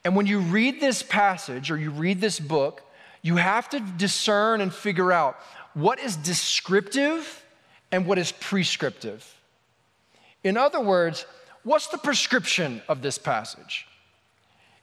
And 0.05 0.14
when 0.14 0.27
you 0.27 0.38
read 0.38 0.81
this 0.81 1.03
passage 1.03 1.70
or 1.70 1.79
you 1.79 1.90
read 1.90 2.20
this 2.20 2.38
book, 2.38 2.83
you 3.22 3.37
have 3.37 3.68
to 3.70 3.81
discern 3.81 4.61
and 4.61 4.72
figure 4.72 5.11
out 5.11 5.37
what 5.75 5.99
is 5.99 6.14
descriptive 6.14 7.44
and 7.90 8.07
what 8.07 8.18
is 8.18 8.31
prescriptive. 8.31 9.35
In 10.44 10.57
other 10.57 10.79
words, 10.79 11.27
what's 11.64 11.88
the 11.88 11.99
prescription 11.99 12.83
of 12.88 13.03
this 13.03 13.18
passage? 13.18 13.87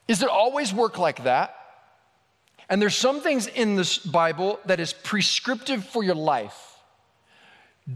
Is 0.08 0.22
it 0.22 0.28
always 0.28 0.74
work 0.74 0.98
like 0.98 1.24
that? 1.24 1.54
And 2.68 2.82
there's 2.82 2.96
some 2.96 3.20
things 3.20 3.46
in 3.46 3.76
this 3.76 3.98
Bible 3.98 4.58
that 4.66 4.80
is 4.80 4.92
prescriptive 4.92 5.84
for 5.84 6.02
your 6.02 6.14
life. 6.14 6.78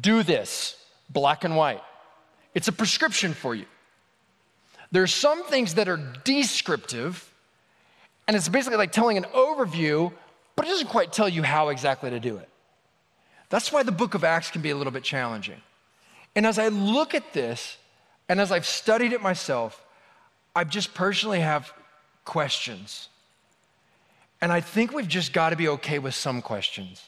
Do 0.01 0.23
this, 0.23 0.77
black 1.11 1.45
and 1.45 1.57
white. 1.57 1.83
It's 2.55 2.69
a 2.69 2.73
prescription 2.73 3.35
for 3.35 3.55
you. 3.55 3.67
There 4.91 5.03
are 5.03 5.07
some 5.07 5.45
things 5.45 5.75
that 5.75 5.89
are 5.89 6.01
descriptive, 6.25 7.33
and 8.27 8.37
it's 8.37 8.49
basically 8.49 8.79
like 8.79 8.93
telling 8.93 9.17
an 9.17 9.25
overview, 9.25 10.13
but 10.57 10.67
it 10.67 10.71
doesn't 10.71 10.89
quite 10.89 11.13
tell 11.13 11.29
you 11.29 11.43
how 11.43 11.69
exactly 11.69 12.11
to 12.11 12.21
do 12.21 12.37
it. 12.39 12.49
That's 13.51 13.73
why 13.73 13.83
the 13.83 13.93
book 13.93 14.15
of 14.15 14.25
Acts 14.25 14.51
can 14.51 14.63
be 14.63 14.71
a 14.71 14.77
little 14.77 14.93
bit 14.93 15.05
challenging. 15.05 15.61
And 16.35 16.47
as 16.47 16.59
I 16.59 16.69
look 16.69 17.15
at 17.15 17.33
this, 17.33 17.77
and 18.29 18.41
as 18.41 18.53
I've 18.53 18.67
studied 18.67 19.13
it 19.13 19.23
myself, 19.23 19.85
I 20.55 20.65
just 20.65 20.95
personally 20.95 21.41
have 21.41 21.73
questions. 22.25 23.09
And 24.41 24.53
I 24.53 24.61
think 24.61 24.93
we've 24.93 25.09
just 25.09 25.33
got 25.33 25.51
to 25.51 25.57
be 25.57 25.69
okay 25.69 25.99
with 25.99 26.15
some 26.15 26.43
questions. 26.43 27.03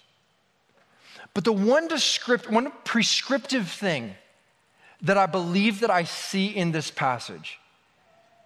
But 1.34 1.44
the 1.44 1.52
one, 1.52 1.88
descript, 1.88 2.50
one 2.50 2.72
prescriptive 2.84 3.68
thing 3.68 4.14
that 5.02 5.16
I 5.16 5.26
believe 5.26 5.80
that 5.80 5.90
I 5.90 6.04
see 6.04 6.46
in 6.46 6.72
this 6.72 6.90
passage 6.90 7.58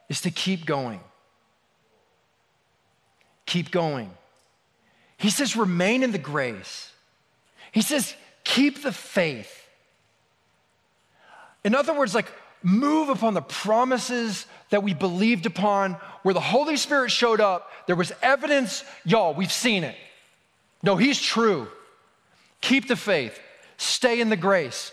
is 0.08 0.20
to 0.22 0.30
keep 0.30 0.66
going. 0.66 1.00
Keep 3.46 3.70
going. 3.70 4.10
He 5.16 5.30
says, 5.30 5.56
remain 5.56 6.02
in 6.02 6.12
the 6.12 6.18
grace. 6.18 6.90
He 7.72 7.82
says, 7.82 8.14
keep 8.44 8.82
the 8.82 8.92
faith. 8.92 9.66
In 11.64 11.74
other 11.74 11.94
words, 11.94 12.14
like, 12.14 12.30
move 12.62 13.08
upon 13.08 13.34
the 13.34 13.42
promises 13.42 14.46
that 14.70 14.82
we 14.82 14.94
believed 14.94 15.46
upon, 15.46 15.92
where 16.22 16.34
the 16.34 16.40
Holy 16.40 16.76
Spirit 16.76 17.10
showed 17.10 17.40
up, 17.40 17.70
there 17.86 17.96
was 17.96 18.12
evidence, 18.22 18.84
y'all, 19.04 19.34
we've 19.34 19.52
seen 19.52 19.84
it. 19.84 19.96
No, 20.82 20.96
He's 20.96 21.20
true. 21.20 21.68
Keep 22.60 22.88
the 22.88 22.96
faith, 22.96 23.38
stay 23.76 24.20
in 24.20 24.30
the 24.30 24.36
grace. 24.36 24.92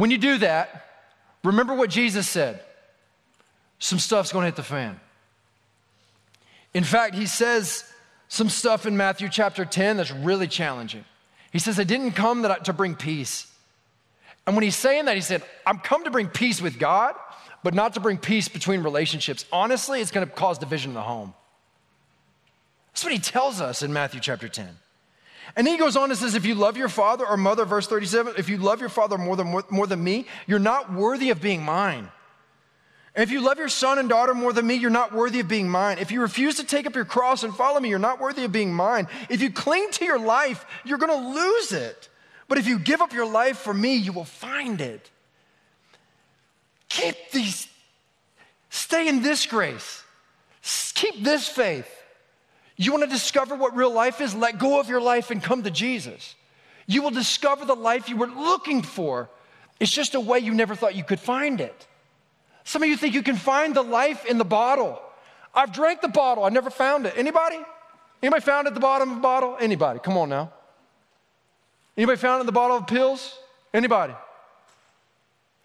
When 0.00 0.10
you 0.10 0.16
do 0.16 0.38
that, 0.38 0.86
remember 1.44 1.74
what 1.74 1.90
Jesus 1.90 2.26
said 2.26 2.62
some 3.78 3.98
stuff's 3.98 4.32
gonna 4.32 4.46
hit 4.46 4.56
the 4.56 4.62
fan. 4.62 4.98
In 6.72 6.84
fact, 6.84 7.14
He 7.14 7.26
says 7.26 7.84
some 8.26 8.48
stuff 8.48 8.86
in 8.86 8.96
Matthew 8.96 9.28
chapter 9.28 9.66
10 9.66 9.98
that's 9.98 10.10
really 10.10 10.46
challenging. 10.46 11.04
He 11.52 11.58
says, 11.58 11.78
I 11.78 11.84
didn't 11.84 12.12
come 12.12 12.40
I, 12.46 12.58
to 12.60 12.72
bring 12.72 12.94
peace. 12.94 13.46
And 14.46 14.56
when 14.56 14.62
he's 14.62 14.76
saying 14.76 15.04
that, 15.04 15.16
he 15.16 15.20
said, 15.20 15.42
I'm 15.66 15.78
come 15.78 16.04
to 16.04 16.10
bring 16.10 16.28
peace 16.28 16.62
with 16.62 16.78
God, 16.78 17.14
but 17.62 17.74
not 17.74 17.92
to 17.94 18.00
bring 18.00 18.16
peace 18.16 18.48
between 18.48 18.82
relationships. 18.82 19.44
Honestly, 19.52 20.00
it's 20.00 20.10
to 20.26 20.32
cause 20.32 20.58
division 20.58 20.92
in 20.92 20.94
the 20.94 21.02
home. 21.02 21.34
That's 22.92 23.04
what 23.04 23.12
he 23.12 23.18
tells 23.18 23.60
us 23.60 23.82
in 23.82 23.92
Matthew 23.92 24.20
chapter 24.20 24.48
10. 24.48 24.66
And 25.56 25.66
he 25.66 25.76
goes 25.76 25.96
on 25.96 26.10
and 26.10 26.18
says, 26.18 26.34
If 26.34 26.44
you 26.44 26.54
love 26.54 26.76
your 26.76 26.88
father 26.88 27.26
or 27.26 27.36
mother, 27.36 27.64
verse 27.64 27.86
37, 27.86 28.34
if 28.38 28.48
you 28.48 28.58
love 28.58 28.80
your 28.80 28.88
father 28.88 29.18
more 29.18 29.36
than, 29.36 29.48
more, 29.48 29.64
more 29.70 29.86
than 29.86 30.02
me, 30.02 30.26
you're 30.46 30.58
not 30.58 30.92
worthy 30.92 31.30
of 31.30 31.40
being 31.40 31.62
mine. 31.62 32.08
And 33.14 33.24
if 33.24 33.32
you 33.32 33.40
love 33.40 33.58
your 33.58 33.68
son 33.68 33.98
and 33.98 34.08
daughter 34.08 34.34
more 34.34 34.52
than 34.52 34.66
me, 34.66 34.76
you're 34.76 34.88
not 34.88 35.12
worthy 35.12 35.40
of 35.40 35.48
being 35.48 35.68
mine. 35.68 35.98
If 35.98 36.12
you 36.12 36.20
refuse 36.20 36.56
to 36.56 36.64
take 36.64 36.86
up 36.86 36.94
your 36.94 37.04
cross 37.04 37.42
and 37.42 37.54
follow 37.54 37.80
me, 37.80 37.88
you're 37.88 37.98
not 37.98 38.20
worthy 38.20 38.44
of 38.44 38.52
being 38.52 38.72
mine. 38.72 39.08
If 39.28 39.42
you 39.42 39.50
cling 39.50 39.90
to 39.92 40.04
your 40.04 40.18
life, 40.18 40.64
you're 40.84 40.98
going 40.98 41.10
to 41.10 41.28
lose 41.28 41.72
it. 41.72 42.08
But 42.46 42.58
if 42.58 42.66
you 42.66 42.78
give 42.78 43.00
up 43.00 43.12
your 43.12 43.26
life 43.26 43.58
for 43.58 43.74
me, 43.74 43.96
you 43.96 44.12
will 44.12 44.24
find 44.24 44.80
it. 44.80 45.10
Keep 46.88 47.30
these, 47.32 47.68
stay 48.68 49.08
in 49.08 49.22
this 49.22 49.46
grace, 49.46 50.02
keep 50.94 51.22
this 51.22 51.48
faith. 51.48 51.99
You 52.80 52.92
want 52.92 53.04
to 53.04 53.10
discover 53.10 53.54
what 53.56 53.76
real 53.76 53.92
life 53.92 54.22
is? 54.22 54.34
Let 54.34 54.58
go 54.58 54.80
of 54.80 54.88
your 54.88 55.02
life 55.02 55.30
and 55.30 55.42
come 55.42 55.62
to 55.64 55.70
Jesus. 55.70 56.34
You 56.86 57.02
will 57.02 57.10
discover 57.10 57.66
the 57.66 57.76
life 57.76 58.08
you 58.08 58.16
were 58.16 58.26
looking 58.26 58.80
for. 58.80 59.28
It's 59.78 59.92
just 59.92 60.14
a 60.14 60.20
way 60.20 60.38
you 60.38 60.54
never 60.54 60.74
thought 60.74 60.94
you 60.94 61.04
could 61.04 61.20
find 61.20 61.60
it. 61.60 61.86
Some 62.64 62.82
of 62.82 62.88
you 62.88 62.96
think 62.96 63.12
you 63.12 63.22
can 63.22 63.36
find 63.36 63.76
the 63.76 63.82
life 63.82 64.24
in 64.24 64.38
the 64.38 64.46
bottle. 64.46 64.98
I've 65.54 65.74
drank 65.74 66.00
the 66.00 66.08
bottle, 66.08 66.42
I 66.42 66.48
never 66.48 66.70
found 66.70 67.04
it. 67.04 67.12
Anybody? 67.18 67.58
Anybody 68.22 68.40
found 68.40 68.66
it 68.66 68.68
at 68.70 68.74
the 68.74 68.80
bottom 68.80 69.10
of 69.10 69.16
the 69.16 69.20
bottle? 69.20 69.58
Anybody? 69.60 70.00
Come 70.02 70.16
on 70.16 70.30
now. 70.30 70.50
Anybody 71.98 72.16
found 72.16 72.38
it 72.38 72.40
in 72.40 72.46
the 72.46 72.52
bottle 72.52 72.78
of 72.78 72.86
pills? 72.86 73.38
Anybody? 73.74 74.14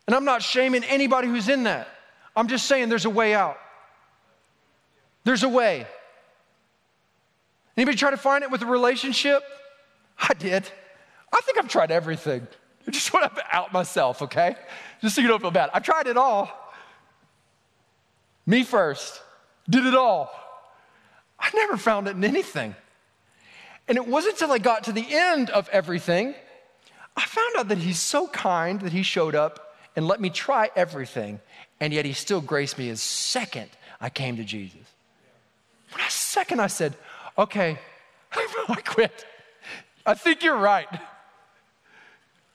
And 0.06 0.17
I'm 0.17 0.25
not 0.25 0.43
shaming 0.43 0.84
anybody 0.84 1.30
who's 1.30 1.47
in 1.47 1.63
that. 1.63 1.88
I'm 2.36 2.49
just 2.49 2.65
saying 2.65 2.89
there's 2.89 3.06
a 3.06 3.10
way 3.10 3.34
out. 3.34 3.58
There's 5.23 5.43
a 5.43 5.49
way. 5.49 5.88
Anybody 7.78 7.98
try 7.98 8.12
to 8.12 8.18
find 8.18 8.44
it 8.44 8.52
with 8.52 8.62
a 8.62 8.66
relationship? 8.66 9.44
I 10.18 10.34
did. 10.34 10.70
I 11.34 11.42
think 11.42 11.58
I've 11.58 11.68
tried 11.68 11.92
everything. 11.92 12.48
I 12.88 12.92
just 12.92 13.14
want 13.14 13.36
to 13.36 13.44
out 13.52 13.74
myself, 13.74 14.22
okay? 14.22 14.56
Just 15.02 15.16
so 15.16 15.22
you 15.22 15.28
don't 15.28 15.42
feel 15.42 15.52
bad. 15.52 15.70
I 15.74 15.80
tried 15.80 16.08
it 16.08 16.18
all. 16.18 16.50
Me 18.46 18.64
first, 18.64 19.22
did 19.70 19.86
it 19.86 19.96
all. 19.96 20.32
I 21.40 21.50
never 21.54 21.78
found 21.78 22.08
it 22.08 22.16
in 22.16 22.24
anything. 22.24 22.76
And 23.88 23.98
it 23.98 24.08
wasn't 24.08 24.36
until 24.36 24.52
I 24.52 24.58
got 24.58 24.86
to 24.86 24.92
the 24.92 25.06
end 25.10 25.50
of 25.50 25.68
everything, 25.70 26.36
I 27.18 27.26
found 27.26 27.56
out 27.58 27.68
that 27.70 27.78
he's 27.78 28.00
so 28.00 28.28
kind 28.28 28.82
that 28.82 28.92
he 28.92 29.04
showed 29.04 29.36
up 29.36 29.76
and 29.96 30.08
let 30.08 30.20
me 30.20 30.30
try 30.30 30.70
everything. 30.76 31.40
And 31.80 31.94
yet 31.94 32.06
he 32.06 32.14
still 32.14 32.42
graced 32.42 32.78
me 32.78 32.90
as 32.90 33.02
second 33.02 33.70
I 34.00 34.10
came 34.10 34.38
to 34.38 34.44
Jesus. 34.44 34.80
When 35.92 36.04
I 36.04 36.10
second, 36.10 36.60
I 36.60 36.68
said, 36.68 36.96
okay, 37.38 37.80
I 38.32 38.82
quit. 38.86 39.26
I 40.06 40.13
think 40.13 40.43
you're 40.43 40.58
right. 40.58 40.88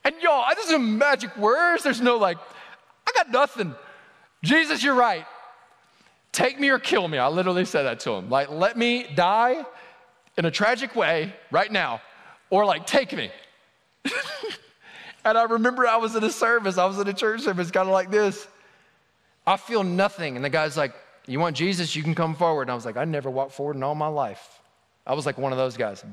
And 0.05 0.15
y'all, 0.23 0.47
there's 0.55 0.71
no 0.71 0.79
magic 0.79 1.37
words. 1.37 1.83
There's 1.83 2.01
no 2.01 2.17
like, 2.17 2.39
I 3.07 3.13
got 3.15 3.31
nothing. 3.31 3.75
Jesus, 4.43 4.83
you're 4.83 4.95
right. 4.95 5.27
Take 6.33 6.61
me 6.61 6.71
or 6.71 6.79
kill 6.79 7.07
me. 7.09 7.19
I 7.19 7.29
literally 7.29 7.65
said 7.65 7.83
that 7.83 8.01
to 8.01 8.13
him. 8.13 8.31
Like, 8.31 8.51
let 8.51 8.79
me 8.79 9.07
die 9.15 9.65
in 10.39 10.45
a 10.45 10.51
tragic 10.51 10.95
way 10.95 11.35
right 11.51 11.71
now, 11.71 12.01
or 12.49 12.65
like, 12.65 12.87
take 12.87 13.15
me. 13.15 13.31
and 15.25 15.37
I 15.37 15.43
remember 15.43 15.87
I 15.87 15.97
was 15.97 16.15
in 16.15 16.25
a 16.25 16.31
service, 16.31 16.79
I 16.79 16.87
was 16.87 16.99
in 16.99 17.09
a 17.09 17.13
church 17.13 17.43
service, 17.43 17.71
kind 17.71 17.89
of 17.89 17.93
like 17.93 18.11
this. 18.11 18.47
I 19.47 19.57
feel 19.57 19.83
nothing. 19.83 20.37
And 20.37 20.45
the 20.45 20.51
guy's 20.51 20.77
like, 20.77 20.95
You 21.27 21.41
want 21.41 21.57
Jesus? 21.57 21.95
You 21.97 22.03
can 22.03 22.15
come 22.15 22.35
forward. 22.35 22.63
And 22.63 22.71
I 22.71 22.75
was 22.75 22.87
like, 22.87 22.97
I 22.97 23.05
never 23.05 23.29
walked 23.29 23.53
forward 23.53 23.77
in 23.77 23.83
all 23.83 23.95
my 23.95 24.07
life. 24.07 24.60
I 25.11 25.15
was 25.15 25.27
like 25.27 25.39
one 25.39 25.51
of 25.51 25.59
those 25.59 25.77
guys. 25.77 26.05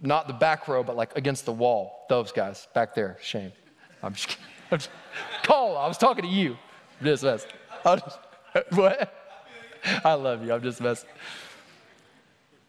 Not 0.00 0.26
the 0.26 0.34
back 0.34 0.66
row, 0.66 0.82
but 0.82 0.96
like 0.96 1.16
against 1.16 1.44
the 1.44 1.52
wall. 1.52 2.06
Those 2.08 2.32
guys 2.32 2.66
back 2.74 2.92
there. 2.92 3.18
Shame. 3.22 3.52
I'm 4.02 4.14
just 4.14 4.26
kidding. 4.26 4.44
I'm 4.72 4.78
just, 4.78 4.90
Cole, 5.44 5.76
I 5.76 5.86
was 5.86 5.96
talking 5.96 6.24
to 6.24 6.30
you. 6.30 6.56
Just 7.02 7.22
messing. 7.22 7.50
what? 8.70 9.14
I 10.04 10.14
love 10.14 10.44
you. 10.44 10.52
I'm 10.52 10.62
just 10.62 10.80
messing. 10.80 11.08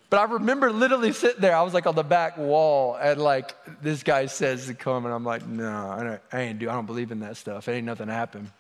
But 0.10 0.20
I 0.20 0.34
remember 0.34 0.72
literally 0.72 1.14
sitting 1.14 1.42
there. 1.42 1.56
I 1.56 1.62
was 1.62 1.74
like 1.74 1.88
on 1.88 1.96
the 1.96 2.04
back 2.04 2.38
wall, 2.38 2.96
and 2.96 3.22
like 3.22 3.56
this 3.82 4.04
guy 4.04 4.26
says 4.26 4.66
to 4.68 4.74
come, 4.74 5.06
and 5.06 5.14
I'm 5.14 5.24
like, 5.24 5.48
no, 5.48 5.70
I, 5.70 6.20
I 6.36 6.42
ain't 6.42 6.60
do. 6.60 6.70
I 6.70 6.74
don't 6.74 6.86
believe 6.86 7.12
in 7.12 7.22
that 7.22 7.38
stuff. 7.38 7.68
It 7.68 7.74
ain't 7.74 7.86
nothing 7.86 8.10
happen. 8.10 8.52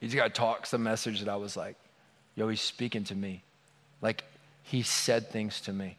He 0.00 0.06
just 0.06 0.16
got 0.16 0.24
to 0.24 0.30
talk 0.30 0.66
some 0.66 0.82
message 0.82 1.20
that 1.20 1.28
I 1.28 1.36
was 1.36 1.56
like, 1.56 1.76
yo, 2.36 2.48
he's 2.48 2.60
speaking 2.60 3.04
to 3.04 3.14
me. 3.14 3.42
Like 4.00 4.24
he 4.70 4.82
said 4.82 5.30
things 5.30 5.60
to 5.62 5.72
me. 5.72 5.96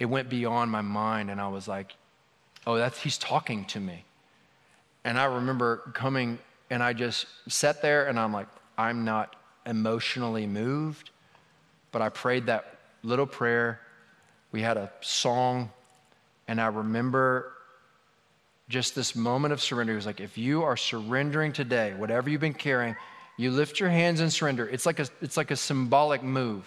It 0.00 0.06
went 0.06 0.28
beyond 0.28 0.72
my 0.72 0.80
mind, 0.80 1.30
and 1.30 1.40
I 1.40 1.46
was 1.46 1.68
like, 1.68 1.94
oh, 2.66 2.76
that's 2.76 2.98
he's 2.98 3.18
talking 3.18 3.64
to 3.66 3.78
me. 3.78 4.04
And 5.04 5.16
I 5.16 5.26
remember 5.26 5.76
coming, 5.94 6.40
and 6.70 6.82
I 6.82 6.92
just 6.92 7.26
sat 7.48 7.80
there, 7.82 8.08
and 8.08 8.18
I'm 8.18 8.32
like, 8.32 8.48
I'm 8.76 9.04
not 9.04 9.36
emotionally 9.64 10.44
moved, 10.46 11.10
but 11.92 12.02
I 12.02 12.08
prayed 12.08 12.46
that 12.46 12.78
little 13.04 13.26
prayer. 13.26 13.78
We 14.50 14.60
had 14.60 14.76
a 14.76 14.90
song, 15.00 15.70
and 16.48 16.60
I 16.60 16.66
remember 16.66 17.52
just 18.68 18.96
this 18.96 19.14
moment 19.14 19.52
of 19.52 19.60
surrender. 19.60 19.92
It 19.92 19.96
was 19.96 20.06
like, 20.06 20.20
if 20.20 20.36
you 20.36 20.64
are 20.64 20.76
surrendering 20.76 21.52
today, 21.52 21.94
whatever 21.96 22.28
you've 22.28 22.40
been 22.40 22.54
carrying, 22.54 22.96
You 23.36 23.50
lift 23.50 23.80
your 23.80 23.88
hands 23.88 24.20
and 24.20 24.32
surrender. 24.32 24.68
It's 24.68 24.86
like 24.86 24.98
a, 24.98 25.06
it's 25.20 25.36
like 25.36 25.50
a 25.50 25.56
symbolic 25.56 26.22
move. 26.22 26.64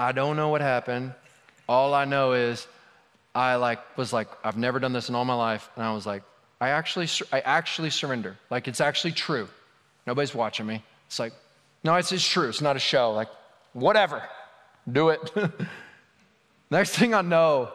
I 0.00 0.12
don't 0.12 0.34
know 0.34 0.48
what 0.48 0.62
happened. 0.62 1.12
All 1.68 1.92
I 1.92 2.06
know 2.06 2.32
is 2.32 2.66
I 3.34 3.56
like 3.56 3.98
was 3.98 4.14
like 4.14 4.28
I've 4.42 4.56
never 4.56 4.80
done 4.80 4.94
this 4.94 5.10
in 5.10 5.14
all 5.14 5.26
my 5.26 5.34
life, 5.34 5.68
and 5.76 5.84
I 5.84 5.92
was 5.92 6.06
like, 6.06 6.22
I 6.58 6.70
actually 6.70 7.06
I 7.30 7.40
actually 7.40 7.90
surrender. 7.90 8.38
Like 8.48 8.66
it's 8.66 8.80
actually 8.80 9.12
true. 9.12 9.46
Nobody's 10.06 10.34
watching 10.34 10.64
me. 10.64 10.82
It's 11.06 11.18
like, 11.18 11.34
no, 11.84 11.96
it's, 11.96 12.12
it's 12.12 12.26
true. 12.26 12.48
It's 12.48 12.62
not 12.62 12.76
a 12.76 12.78
show. 12.78 13.12
Like, 13.12 13.28
whatever, 13.74 14.22
do 14.90 15.10
it. 15.10 15.20
Next 16.70 16.96
thing 16.96 17.12
I 17.12 17.20
know, 17.20 17.70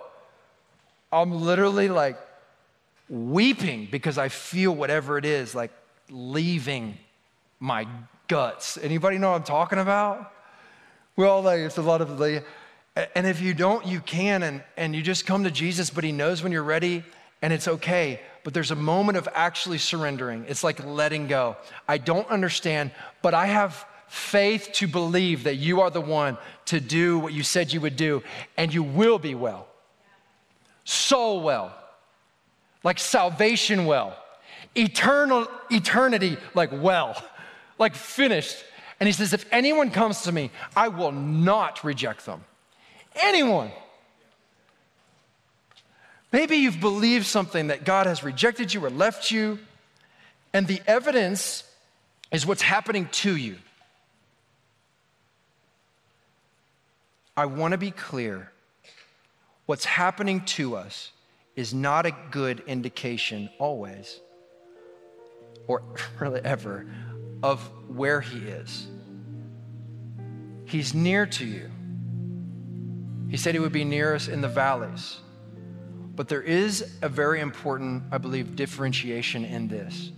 I'm 1.12 1.32
literally 1.32 1.90
like 1.90 2.18
weeping 3.08 3.88
because 3.92 4.18
I 4.18 4.30
feel 4.30 4.76
whatever 4.76 5.20
it 5.20 5.26
is 5.26 5.54
like 5.54 5.72
leaving 6.10 6.98
my 7.60 7.88
guts. 8.28 8.80
Anybody 8.82 9.20
know 9.20 9.30
what 9.30 9.38
I'm 9.38 9.44
talking 9.44 9.78
about? 9.78 10.32
Well, 11.18 11.48
it's 11.48 11.78
a 11.78 11.82
lot 11.82 12.02
of 12.02 12.18
the, 12.18 12.44
and 13.16 13.26
if 13.26 13.42
you 13.42 13.54
don't, 13.54 13.86
you 13.86 14.02
can, 14.02 14.44
and, 14.44 14.64
and 14.76 14.94
you 14.94 15.02
just 15.02 15.26
come 15.26 15.46
to 15.46 15.52
Jesus, 15.52 15.90
but 15.90 16.04
He 16.04 16.12
knows 16.12 16.44
when 16.44 16.52
you're 16.52 16.64
ready, 16.64 17.04
and 17.42 17.54
it's 17.54 17.68
okay. 17.68 18.20
But 18.44 18.54
there's 18.54 18.72
a 18.72 18.76
moment 18.76 19.18
of 19.18 19.30
actually 19.34 19.78
surrendering. 19.78 20.46
It's 20.50 20.64
like 20.64 20.84
letting 20.86 21.28
go. 21.28 21.56
I 21.88 22.00
don't 22.00 22.30
understand, 22.30 22.92
but 23.22 23.34
I 23.34 23.46
have 23.46 23.86
faith 24.08 24.72
to 24.74 24.88
believe 24.88 25.46
that 25.46 25.56
you 25.56 25.82
are 25.82 25.90
the 25.90 26.02
one 26.02 26.38
to 26.66 26.80
do 26.80 27.18
what 27.20 27.34
you 27.34 27.44
said 27.44 27.72
you 27.72 27.82
would 27.82 27.96
do, 27.96 28.22
and 28.58 28.74
you 28.74 28.84
will 28.84 29.18
be 29.18 29.36
well. 29.36 29.68
Soul 30.84 31.42
well, 31.42 31.74
like 32.84 33.00
salvation 33.00 33.86
well, 33.86 34.18
eternal 34.76 35.48
eternity 35.72 36.38
like 36.54 36.72
well, 36.74 37.16
like 37.80 37.96
finished. 37.96 38.64
And 39.00 39.08
he 39.08 39.14
says, 39.14 39.34
if 39.34 39.46
anyone 39.52 39.92
comes 39.92 40.22
to 40.22 40.32
me, 40.32 40.52
I 40.76 40.88
will 40.88 41.12
not 41.12 41.84
reject 41.84 42.26
them. 42.26 42.44
Anyone. 43.16 43.72
Maybe 46.32 46.58
you've 46.58 46.80
believed 46.80 47.26
something 47.26 47.68
that 47.68 47.86
God 47.86 48.08
has 48.08 48.24
rejected 48.24 48.74
you 48.74 48.84
or 48.86 48.90
left 48.90 49.32
you, 49.32 49.60
and 50.54 50.68
the 50.68 50.82
evidence 50.88 51.64
is 52.32 52.46
what's 52.46 52.62
happening 52.62 53.08
to 53.12 53.36
you. 53.36 53.58
I 57.38 57.46
want 57.46 57.74
to 57.74 57.78
be 57.78 57.92
clear. 57.92 58.52
What's 59.66 59.86
happening 59.86 60.42
to 60.46 60.76
us 60.76 61.12
is 61.56 61.74
not 61.74 62.06
a 62.06 62.12
good 62.32 62.64
indication 62.68 63.50
always, 63.58 64.20
or 65.68 65.84
really 66.20 66.42
ever, 66.42 66.86
of 67.46 67.70
where 67.88 68.22
He 68.22 68.40
is. 68.40 68.88
He's 70.66 70.96
near 70.96 71.28
to 71.28 71.46
you. 71.46 71.70
He 73.30 73.38
said 73.38 73.54
He 73.54 73.60
would 73.60 73.72
be 73.72 73.84
near 73.84 74.16
us 74.16 74.28
in 74.28 74.42
the 74.42 74.48
valleys. 74.48 75.20
But 76.16 76.28
there 76.28 76.42
is 76.42 76.98
a 77.04 77.10
very 77.10 77.42
important, 77.42 78.04
I 78.12 78.18
believe, 78.18 78.56
differentiation 78.56 79.46
in 79.46 79.68
this. 79.68 80.12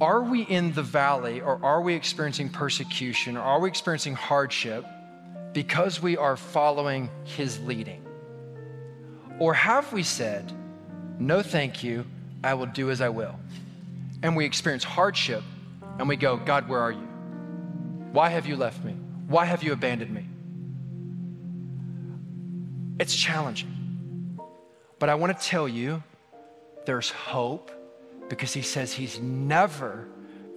Are 0.00 0.22
we 0.22 0.42
in 0.42 0.72
the 0.72 0.82
valley 0.82 1.42
or 1.42 1.62
are 1.62 1.82
we 1.82 1.94
experiencing 1.94 2.48
persecution 2.48 3.36
or 3.36 3.40
are 3.40 3.60
we 3.60 3.68
experiencing 3.68 4.14
hardship 4.14 4.86
because 5.52 6.00
we 6.00 6.16
are 6.16 6.38
following 6.38 7.10
His 7.24 7.60
leading? 7.60 8.02
Or 9.38 9.52
have 9.52 9.92
we 9.92 10.02
said, 10.02 10.50
No, 11.18 11.42
thank 11.42 11.84
you, 11.84 12.06
I 12.42 12.54
will 12.54 12.66
do 12.66 12.90
as 12.90 13.02
I 13.02 13.10
will? 13.10 13.38
And 14.26 14.34
we 14.34 14.44
experience 14.44 14.82
hardship 14.82 15.44
and 16.00 16.08
we 16.08 16.16
go, 16.16 16.36
God, 16.36 16.68
where 16.68 16.80
are 16.80 16.90
you? 16.90 17.08
Why 18.10 18.28
have 18.28 18.44
you 18.44 18.56
left 18.56 18.84
me? 18.84 18.96
Why 19.28 19.44
have 19.44 19.62
you 19.62 19.72
abandoned 19.72 20.12
me? 20.12 20.26
It's 22.98 23.14
challenging. 23.14 24.40
But 24.98 25.10
I 25.10 25.14
want 25.14 25.38
to 25.38 25.46
tell 25.46 25.68
you 25.68 26.02
there's 26.86 27.08
hope 27.08 27.70
because 28.28 28.52
he 28.52 28.62
says 28.62 28.92
he's 28.92 29.20
never 29.20 30.08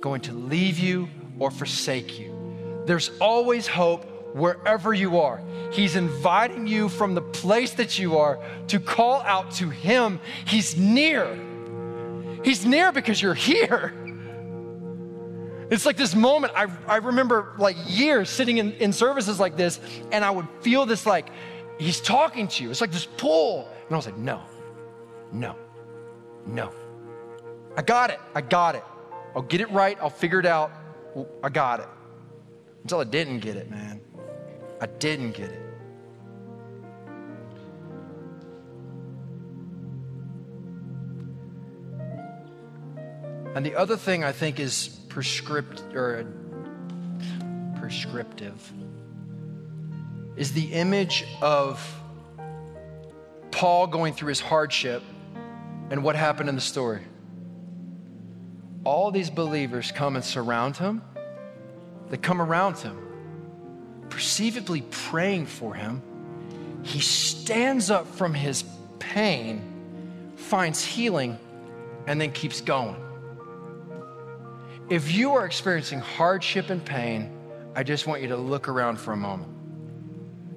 going 0.02 0.22
to 0.22 0.34
leave 0.34 0.80
you 0.80 1.08
or 1.38 1.52
forsake 1.52 2.20
you. 2.20 2.82
There's 2.88 3.12
always 3.22 3.68
hope 3.68 4.36
wherever 4.36 4.96
you 4.96 5.20
are. 5.20 5.44
He's 5.72 5.96
inviting 5.96 6.66
you 6.66 6.90
from 6.90 7.14
the 7.14 7.22
place 7.22 7.74
that 7.74 8.00
you 8.00 8.18
are 8.18 8.40
to 8.70 8.80
call 8.80 9.22
out 9.22 9.52
to 9.52 9.70
him. 9.70 10.20
He's 10.46 10.76
near. 10.76 11.38
He's 12.44 12.66
near 12.66 12.92
because 12.92 13.22
you're 13.22 13.34
here. 13.34 13.94
It's 15.70 15.86
like 15.86 15.98
this 15.98 16.16
moment, 16.16 16.54
I, 16.56 16.68
I 16.88 16.98
remember 16.98 17.54
like 17.58 17.76
years 17.86 18.30
sitting 18.30 18.58
in, 18.58 18.74
in 18.74 18.92
services 18.92 19.40
like 19.40 19.56
this, 19.56 19.80
and 20.12 20.26
I 20.26 20.32
would 20.32 20.48
feel 20.62 20.86
this 20.86 21.06
like, 21.06 21.30
he's 21.78 22.02
talking 22.02 22.48
to 22.48 22.64
you. 22.64 22.72
It's 22.72 22.82
like 22.82 22.92
this 22.92 23.06
pull. 23.06 23.68
And 23.86 23.94
I 23.94 23.96
was 23.96 24.06
like, 24.06 24.18
no, 24.18 24.42
no, 25.32 25.56
no. 26.46 26.72
I 27.78 27.84
got 27.84 28.10
it. 28.10 28.20
I 28.34 28.42
got 28.42 28.76
it. 28.76 28.84
I'll 29.36 29.44
get 29.44 29.62
it 29.62 29.70
right. 29.70 29.98
I'll 30.02 30.10
figure 30.10 30.40
it 30.40 30.46
out. 30.46 30.72
I 31.44 31.50
got 31.50 31.82
it. 31.82 31.88
Until 32.82 33.00
I 33.00 33.04
didn't 33.04 33.40
get 33.40 33.56
it, 33.56 33.70
man. 33.70 34.02
I 34.82 34.88
didn't 34.88 35.32
get 35.32 35.52
it. 35.52 35.62
And 43.60 43.66
the 43.66 43.76
other 43.76 43.98
thing 43.98 44.24
I 44.24 44.32
think 44.32 44.58
is 44.58 44.88
prescript 45.10 45.84
or 45.94 46.24
uh, 46.24 47.78
prescriptive 47.78 48.72
is 50.38 50.54
the 50.54 50.72
image 50.72 51.26
of 51.42 51.86
Paul 53.52 53.88
going 53.88 54.14
through 54.14 54.30
his 54.30 54.40
hardship 54.40 55.04
and 55.90 56.06
what 56.06 56.16
happened 56.16 56.48
in 56.48 56.56
the 56.56 56.62
story. 56.62 57.02
All 58.86 59.12
these 59.12 59.30
believers 59.30 59.92
come 59.92 60.16
and 60.16 60.24
surround 60.24 60.78
him. 60.78 61.02
They 62.10 62.16
come 62.16 62.42
around 62.42 62.78
him, 62.78 62.98
perceivably 64.08 64.84
praying 64.90 65.48
for 65.48 65.74
him. 65.74 66.02
He 66.84 67.02
stands 67.02 67.92
up 67.92 68.08
from 68.08 68.34
his 68.34 68.64
pain, 69.00 69.62
finds 70.38 70.82
healing, 70.82 71.38
and 72.08 72.22
then 72.22 72.32
keeps 72.32 72.62
going. 72.62 73.08
If 74.90 75.12
you 75.12 75.34
are 75.34 75.46
experiencing 75.46 76.00
hardship 76.00 76.72
and 76.72 76.84
pain, 76.84 77.32
I 77.76 77.84
just 77.84 78.08
want 78.08 78.24
you 78.24 78.30
to 78.30 78.38
look 78.38 78.68
around 78.68 79.00
for 79.00 79.14
a 79.14 79.18
moment. 79.18 79.54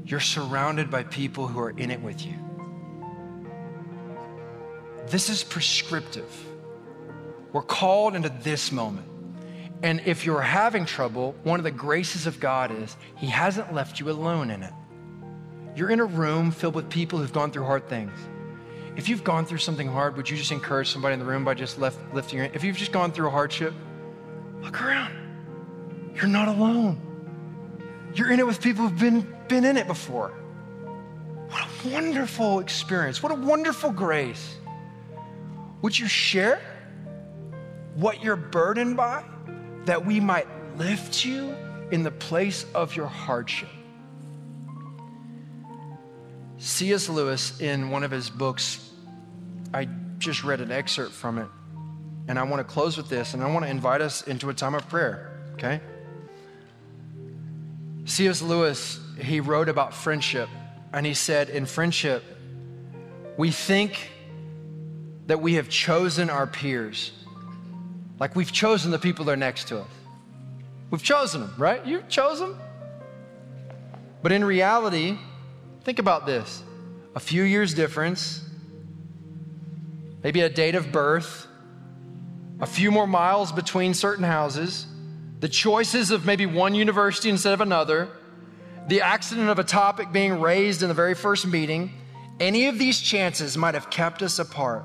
You're 0.06 0.20
surrounded 0.20 0.90
by 0.90 1.02
people 1.02 1.46
who 1.46 1.60
are 1.60 1.70
in 1.70 1.90
it 1.90 2.00
with 2.00 2.24
you. 2.24 2.34
This 5.08 5.28
is 5.28 5.44
prescriptive. 5.44 6.30
We're 7.52 7.60
called 7.60 8.14
into 8.14 8.30
this 8.30 8.72
moment. 8.72 9.06
And 9.82 10.00
if 10.06 10.24
you're 10.24 10.40
having 10.40 10.86
trouble, 10.86 11.34
one 11.42 11.60
of 11.60 11.64
the 11.64 11.70
graces 11.70 12.26
of 12.26 12.40
God 12.40 12.70
is 12.70 12.96
He 13.16 13.26
hasn't 13.26 13.74
left 13.74 14.00
you 14.00 14.08
alone 14.08 14.50
in 14.50 14.62
it. 14.62 14.72
You're 15.76 15.90
in 15.90 16.00
a 16.00 16.06
room 16.06 16.52
filled 16.52 16.74
with 16.74 16.88
people 16.88 17.18
who've 17.18 17.32
gone 17.32 17.50
through 17.50 17.64
hard 17.64 17.86
things. 17.86 18.12
If 18.96 19.10
you've 19.10 19.24
gone 19.24 19.44
through 19.44 19.58
something 19.58 19.88
hard, 19.88 20.16
would 20.16 20.30
you 20.30 20.38
just 20.38 20.52
encourage 20.52 20.88
somebody 20.88 21.12
in 21.12 21.18
the 21.18 21.26
room 21.26 21.44
by 21.44 21.52
just 21.52 21.78
left, 21.78 21.98
lifting 22.14 22.38
your 22.38 22.44
hand? 22.46 22.56
If 22.56 22.64
you've 22.64 22.78
just 22.78 22.92
gone 22.92 23.12
through 23.12 23.28
a 23.28 23.30
hardship, 23.30 23.74
Look 24.62 24.80
around. 24.80 26.12
You're 26.14 26.26
not 26.26 26.48
alone. 26.48 27.00
You're 28.14 28.30
in 28.30 28.38
it 28.38 28.46
with 28.46 28.60
people 28.60 28.86
who've 28.88 28.98
been, 28.98 29.26
been 29.48 29.64
in 29.64 29.76
it 29.76 29.86
before. 29.86 30.28
What 31.48 31.62
a 31.62 31.88
wonderful 31.88 32.60
experience. 32.60 33.22
What 33.22 33.32
a 33.32 33.34
wonderful 33.34 33.90
grace. 33.90 34.56
Would 35.82 35.98
you 35.98 36.06
share 36.06 36.60
what 37.96 38.22
you're 38.22 38.36
burdened 38.36 38.96
by 38.96 39.24
that 39.84 40.06
we 40.06 40.20
might 40.20 40.46
lift 40.78 41.24
you 41.24 41.54
in 41.90 42.04
the 42.04 42.10
place 42.10 42.64
of 42.74 42.94
your 42.94 43.08
hardship? 43.08 43.68
C.S. 46.58 47.08
Lewis, 47.08 47.60
in 47.60 47.90
one 47.90 48.04
of 48.04 48.12
his 48.12 48.30
books, 48.30 48.90
I 49.74 49.88
just 50.18 50.44
read 50.44 50.60
an 50.60 50.70
excerpt 50.70 51.12
from 51.12 51.38
it. 51.38 51.48
And 52.28 52.38
I 52.38 52.42
want 52.44 52.66
to 52.66 52.72
close 52.72 52.96
with 52.96 53.08
this, 53.08 53.34
and 53.34 53.42
I 53.42 53.50
want 53.50 53.64
to 53.64 53.70
invite 53.70 54.00
us 54.00 54.22
into 54.22 54.48
a 54.48 54.54
time 54.54 54.74
of 54.74 54.88
prayer, 54.88 55.32
okay? 55.54 55.80
C.S. 58.04 58.42
Lewis, 58.42 59.00
he 59.18 59.40
wrote 59.40 59.68
about 59.68 59.94
friendship, 59.94 60.48
and 60.92 61.04
he 61.04 61.14
said, 61.14 61.50
In 61.50 61.66
friendship, 61.66 62.22
we 63.36 63.50
think 63.50 64.10
that 65.26 65.40
we 65.40 65.54
have 65.54 65.68
chosen 65.68 66.30
our 66.30 66.46
peers, 66.46 67.12
like 68.18 68.36
we've 68.36 68.52
chosen 68.52 68.90
the 68.90 68.98
people 68.98 69.24
that 69.26 69.32
are 69.32 69.36
next 69.36 69.68
to 69.68 69.80
us. 69.80 69.88
We've 70.90 71.02
chosen 71.02 71.40
them, 71.40 71.54
right? 71.56 71.84
You 71.86 72.04
chose 72.08 72.38
them. 72.38 72.58
But 74.22 74.30
in 74.30 74.44
reality, 74.44 75.18
think 75.84 75.98
about 75.98 76.26
this 76.26 76.62
a 77.14 77.20
few 77.20 77.42
years 77.42 77.74
difference, 77.74 78.48
maybe 80.22 80.40
a 80.40 80.48
date 80.48 80.74
of 80.74 80.92
birth, 80.92 81.46
a 82.62 82.66
few 82.66 82.92
more 82.92 83.08
miles 83.08 83.50
between 83.50 83.92
certain 83.92 84.24
houses, 84.24 84.86
the 85.40 85.48
choices 85.48 86.12
of 86.12 86.24
maybe 86.24 86.46
one 86.46 86.76
university 86.76 87.28
instead 87.28 87.52
of 87.52 87.60
another, 87.60 88.08
the 88.86 89.00
accident 89.00 89.48
of 89.48 89.58
a 89.58 89.64
topic 89.64 90.12
being 90.12 90.40
raised 90.40 90.80
in 90.80 90.88
the 90.88 90.94
very 90.94 91.14
first 91.14 91.44
meeting, 91.44 91.92
any 92.38 92.68
of 92.68 92.78
these 92.78 93.00
chances 93.00 93.58
might 93.58 93.74
have 93.74 93.90
kept 93.90 94.22
us 94.22 94.38
apart. 94.38 94.84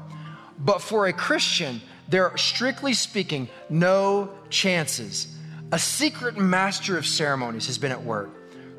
But 0.57 0.81
for 0.81 1.05
a 1.05 1.13
Christian, 1.13 1.81
there 2.07 2.27
are 2.27 2.37
strictly 2.37 2.93
speaking 2.93 3.47
no 3.69 4.31
chances. 4.49 5.27
A 5.71 5.77
secret 5.77 6.35
master 6.35 6.97
of 6.97 7.05
ceremonies 7.05 7.67
has 7.67 7.77
been 7.77 7.91
at 7.91 8.03
work. 8.03 8.31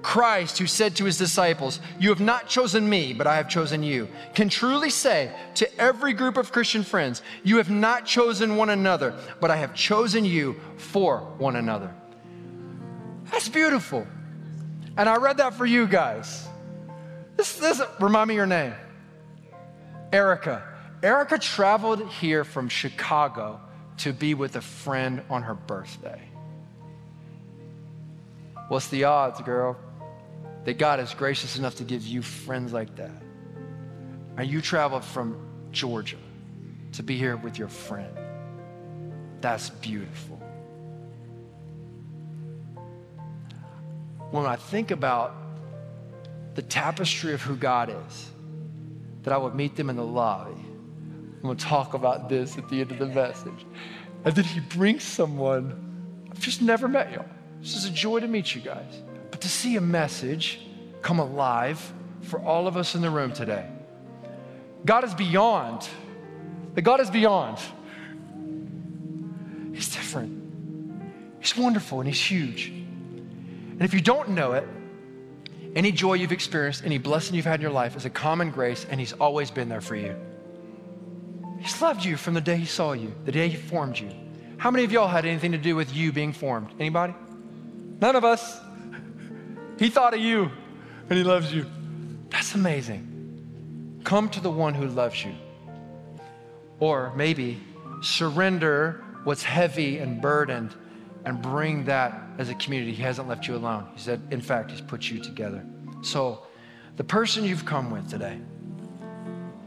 Christ, 0.09 0.57
who 0.57 0.67
said 0.67 0.97
to 0.97 1.05
his 1.05 1.19
disciples, 1.19 1.81
You 2.01 2.09
have 2.09 2.19
not 2.19 2.49
chosen 2.49 2.89
me, 2.89 3.13
but 3.13 3.27
I 3.27 3.37
have 3.37 3.47
chosen 3.47 3.83
you, 3.83 4.09
can 4.33 4.49
truly 4.49 4.89
say 4.89 5.31
to 5.57 5.79
every 5.79 6.15
group 6.15 6.39
of 6.39 6.51
Christian 6.51 6.83
friends, 6.83 7.21
You 7.45 7.59
have 7.59 7.69
not 7.69 8.07
chosen 8.07 8.57
one 8.57 8.71
another, 8.71 9.15
but 9.39 9.51
I 9.51 9.57
have 9.57 9.75
chosen 9.75 10.25
you 10.25 10.59
for 10.79 11.19
one 11.37 11.57
another. 11.57 11.95
That's 13.31 13.51
beautiful. 13.51 14.07
And 14.97 15.11
I 15.11 15.17
read 15.17 15.37
that 15.37 15.53
for 15.53 15.67
you 15.67 15.87
guys. 15.87 16.49
This, 17.37 17.59
this 17.59 17.83
remind 18.01 18.29
me 18.29 18.35
your 18.35 18.47
name. 18.47 18.73
Erica. 20.11 20.63
Erica 21.03 21.39
traveled 21.39 22.09
here 22.09 22.45
from 22.45 22.71
Chicago 22.71 23.61
to 23.99 24.15
be 24.15 24.33
with 24.33 24.57
a 24.57 24.63
friend 24.63 25.21
on 25.29 25.43
her 25.43 25.55
birthday. 25.55 26.23
What's 28.69 28.89
the 28.89 29.05
odds, 29.05 29.43
girl? 29.43 29.77
That 30.69 30.77
God 30.77 31.01
is 31.01 31.15
gracious 31.15 31.57
enough 31.57 31.77
to 31.77 31.83
give 31.83 32.07
you 32.07 32.21
friends 32.21 32.75
like 32.75 32.95
that. 32.97 33.23
And 34.37 34.47
you 34.47 34.61
traveled 34.61 35.03
from 35.03 35.41
Georgia 35.73 36.19
to 36.93 37.03
be 37.03 37.17
here 37.17 37.39
with 37.39 37.59
your 37.59 37.69
friend. 37.69 38.15
That's 39.41 39.71
beautiful. 39.71 40.37
When 44.31 44.45
I 44.45 44.57
think 44.57 44.91
about 44.91 45.35
the 46.55 46.61
tapestry 46.61 47.33
of 47.33 47.41
who 47.41 47.57
God 47.57 47.89
is, 47.89 48.31
that 49.23 49.33
I 49.33 49.39
would 49.39 49.55
meet 49.55 49.75
them 49.75 49.89
in 49.89 49.97
the 49.97 50.05
lobby. 50.05 50.53
I'm 50.53 51.41
going 51.41 51.57
to 51.57 51.65
talk 51.65 51.95
about 51.95 52.29
this 52.29 52.59
at 52.59 52.69
the 52.69 52.83
end 52.83 52.93
of 52.93 52.99
the 52.99 53.07
message. 53.07 53.65
And 54.27 54.35
then 54.35 54.45
he 54.45 54.61
brings 54.61 55.03
someone 55.03 56.29
I've 56.31 56.41
just 56.41 56.61
never 56.61 56.89
met 56.89 57.11
y'all. 57.11 57.25
This 57.63 57.75
is 57.75 57.87
a 57.87 57.91
joy 57.91 58.21
to 58.21 58.29
meet 58.29 58.55
you 58.55 58.61
guys. 58.61 59.03
But 59.31 59.41
to 59.43 59.49
see 59.49 59.77
a 59.77 59.81
message 59.81 60.61
come 61.03 61.19
alive 61.19 61.93
for 62.23 62.41
all 62.41 62.67
of 62.67 62.77
us 62.77 62.95
in 62.95 63.03
the 63.03 63.11
room 63.11 63.33
today. 63.33 63.67
God 64.85 65.05
is 65.05 65.15
beyond. 65.15 65.89
The 66.75 66.83
God 66.83 67.01
is 67.01 67.11
beyond. 67.11 67.59
He's 69.73 69.93
different. 69.95 70.35
He's 71.41 71.57
wonderful 71.57 72.01
and 72.01 72.09
he's 72.09 72.21
huge. 72.21 72.69
And 72.69 73.83
if 73.83 73.95
you 73.95 74.01
don't 74.01 74.31
know 74.31 74.53
it, 74.53 74.67
any 75.75 75.93
joy 75.93 76.15
you've 76.15 76.33
experienced, 76.33 76.85
any 76.85 76.99
blessing 76.99 77.37
you've 77.37 77.45
had 77.45 77.57
in 77.57 77.61
your 77.61 77.71
life 77.71 77.97
is 77.97 78.05
a 78.05 78.11
common 78.11 78.51
grace, 78.51 78.87
and 78.91 78.99
He's 78.99 79.13
always 79.13 79.51
been 79.51 79.69
there 79.69 79.81
for 79.81 79.95
you. 79.95 80.17
He's 81.61 81.81
loved 81.81 82.05
you 82.05 82.17
from 82.17 82.35
the 82.35 82.41
day 82.41 82.57
He 82.57 82.67
saw 82.67 82.93
you, 82.93 83.15
the 83.25 83.33
day 83.33 83.49
He 83.49 83.57
formed 83.57 83.99
you. 83.99 84.11
How 84.57 84.71
many 84.71 84.85
of 84.85 84.93
y'all 84.93 85.09
had 85.09 85.25
anything 85.25 85.53
to 85.53 85.59
do 85.59 85.77
with 85.77 85.95
you 85.95 86.11
being 86.11 86.33
formed? 86.33 86.69
Anybody? 86.81 87.15
None 88.01 88.17
of 88.17 88.25
us. 88.25 88.59
He 89.79 89.91
thought 89.91 90.15
of 90.15 90.21
you, 90.21 90.51
and 91.09 91.19
He 91.19 91.25
loves 91.25 91.53
you. 91.53 91.67
That's 92.31 92.55
amazing. 92.55 94.01
Come 94.05 94.29
to 94.31 94.41
the 94.41 94.51
one 94.51 94.75
who 94.75 94.87
loves 94.89 95.25
you. 95.25 95.35
Or 96.81 97.13
maybe 97.17 97.59
surrender 98.03 99.05
what's 99.25 99.43
heavy 99.43 99.99
and 99.99 100.21
burdened 100.21 100.75
and 101.25 101.43
bring 101.43 101.85
that 101.85 102.21
as 102.39 102.49
a 102.49 102.55
community. 102.55 102.93
He 102.93 103.03
hasn't 103.03 103.29
left 103.29 103.47
you 103.47 103.57
alone. 103.57 103.89
He 103.95 104.01
said, 104.01 104.21
in 104.31 104.41
fact, 104.41 104.71
He's 104.71 104.81
put 104.81 105.11
you 105.11 105.23
together. 105.23 105.65
So, 106.03 106.47
the 106.97 107.05
person 107.05 107.45
you've 107.45 107.65
come 107.65 107.91
with 107.91 108.09
today, 108.11 108.39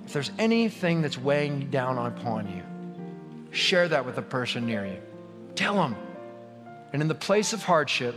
if 0.05 0.13
there's 0.13 0.31
anything 0.37 1.01
that's 1.01 1.17
weighing 1.17 1.69
down 1.69 1.97
upon 1.97 2.47
you, 2.49 2.63
share 3.51 3.87
that 3.87 4.05
with 4.05 4.15
the 4.15 4.21
person 4.21 4.65
near 4.65 4.85
you. 4.85 5.01
Tell 5.55 5.75
them. 5.75 5.95
And 6.91 7.01
in 7.01 7.07
the 7.07 7.15
place 7.15 7.53
of 7.53 7.63
hardship, 7.63 8.15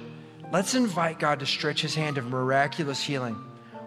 let's 0.55 0.75
invite 0.75 1.19
God 1.19 1.41
to 1.41 1.47
stretch 1.47 1.83
His 1.83 1.95
hand 1.95 2.17
of 2.17 2.25
miraculous 2.27 3.03
healing. 3.03 3.35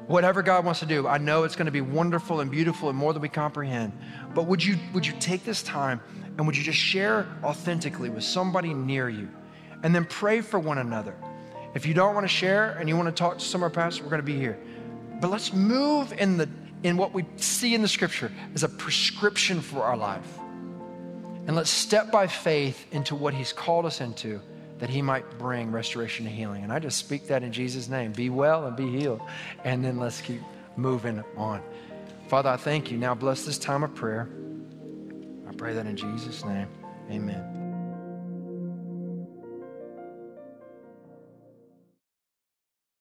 Whatever 0.05 0.43
God 0.43 0.63
wants 0.63 0.81
to 0.81 0.85
do, 0.85 1.07
I 1.07 1.17
know 1.17 1.43
it's 1.43 1.55
going 1.55 1.65
to 1.65 1.71
be 1.71 1.81
wonderful 1.81 2.39
and 2.39 2.51
beautiful 2.51 2.89
and 2.89 2.97
more 2.97 3.11
than 3.11 3.21
we 3.23 3.29
comprehend. 3.29 3.91
But 4.35 4.43
would 4.43 4.63
you, 4.63 4.77
would 4.93 5.05
you 5.05 5.13
take 5.19 5.43
this 5.43 5.63
time 5.63 5.99
and 6.37 6.45
would 6.45 6.55
you 6.55 6.63
just 6.63 6.77
share 6.77 7.27
authentically 7.43 8.09
with 8.09 8.23
somebody 8.23 8.73
near 8.73 9.09
you? 9.09 9.27
and 9.83 9.93
then 9.93 10.05
pray 10.05 10.41
for 10.41 10.59
one 10.59 10.77
another. 10.77 11.15
If 11.73 11.85
you 11.85 11.93
don't 11.93 12.13
want 12.13 12.23
to 12.23 12.29
share 12.29 12.71
and 12.79 12.89
you 12.89 12.95
want 12.95 13.07
to 13.07 13.17
talk 13.17 13.37
to 13.39 13.45
some 13.45 13.59
of 13.59 13.63
our 13.63 13.69
pastors, 13.69 14.03
we're 14.03 14.09
going 14.09 14.21
to 14.21 14.25
be 14.25 14.37
here. 14.37 14.57
But 15.21 15.29
let's 15.29 15.53
move 15.53 16.13
in, 16.13 16.37
the, 16.37 16.49
in 16.83 16.97
what 16.97 17.13
we 17.13 17.25
see 17.37 17.75
in 17.75 17.81
the 17.81 17.87
scripture 17.87 18.31
as 18.55 18.63
a 18.63 18.69
prescription 18.69 19.61
for 19.61 19.83
our 19.83 19.97
life. 19.97 20.27
And 21.45 21.55
let's 21.55 21.69
step 21.69 22.11
by 22.11 22.27
faith 22.27 22.85
into 22.91 23.15
what 23.15 23.33
he's 23.33 23.53
called 23.53 23.85
us 23.85 24.01
into 24.01 24.41
that 24.79 24.89
he 24.89 25.01
might 25.01 25.37
bring 25.37 25.71
restoration 25.71 26.27
and 26.27 26.35
healing. 26.35 26.63
And 26.63 26.71
I 26.71 26.79
just 26.79 26.97
speak 26.97 27.27
that 27.27 27.43
in 27.43 27.51
Jesus' 27.51 27.89
name. 27.89 28.11
Be 28.11 28.29
well 28.29 28.65
and 28.65 28.75
be 28.75 28.87
healed. 28.87 29.21
And 29.63 29.83
then 29.83 29.97
let's 29.97 30.21
keep 30.21 30.41
moving 30.75 31.23
on. 31.35 31.61
Father, 32.27 32.49
I 32.49 32.57
thank 32.57 32.91
you. 32.91 32.97
Now 32.97 33.15
bless 33.15 33.45
this 33.45 33.57
time 33.57 33.83
of 33.83 33.95
prayer. 33.95 34.29
I 35.47 35.53
pray 35.53 35.73
that 35.73 35.85
in 35.85 35.95
Jesus' 35.95 36.43
name. 36.45 36.67
Amen. 37.09 37.56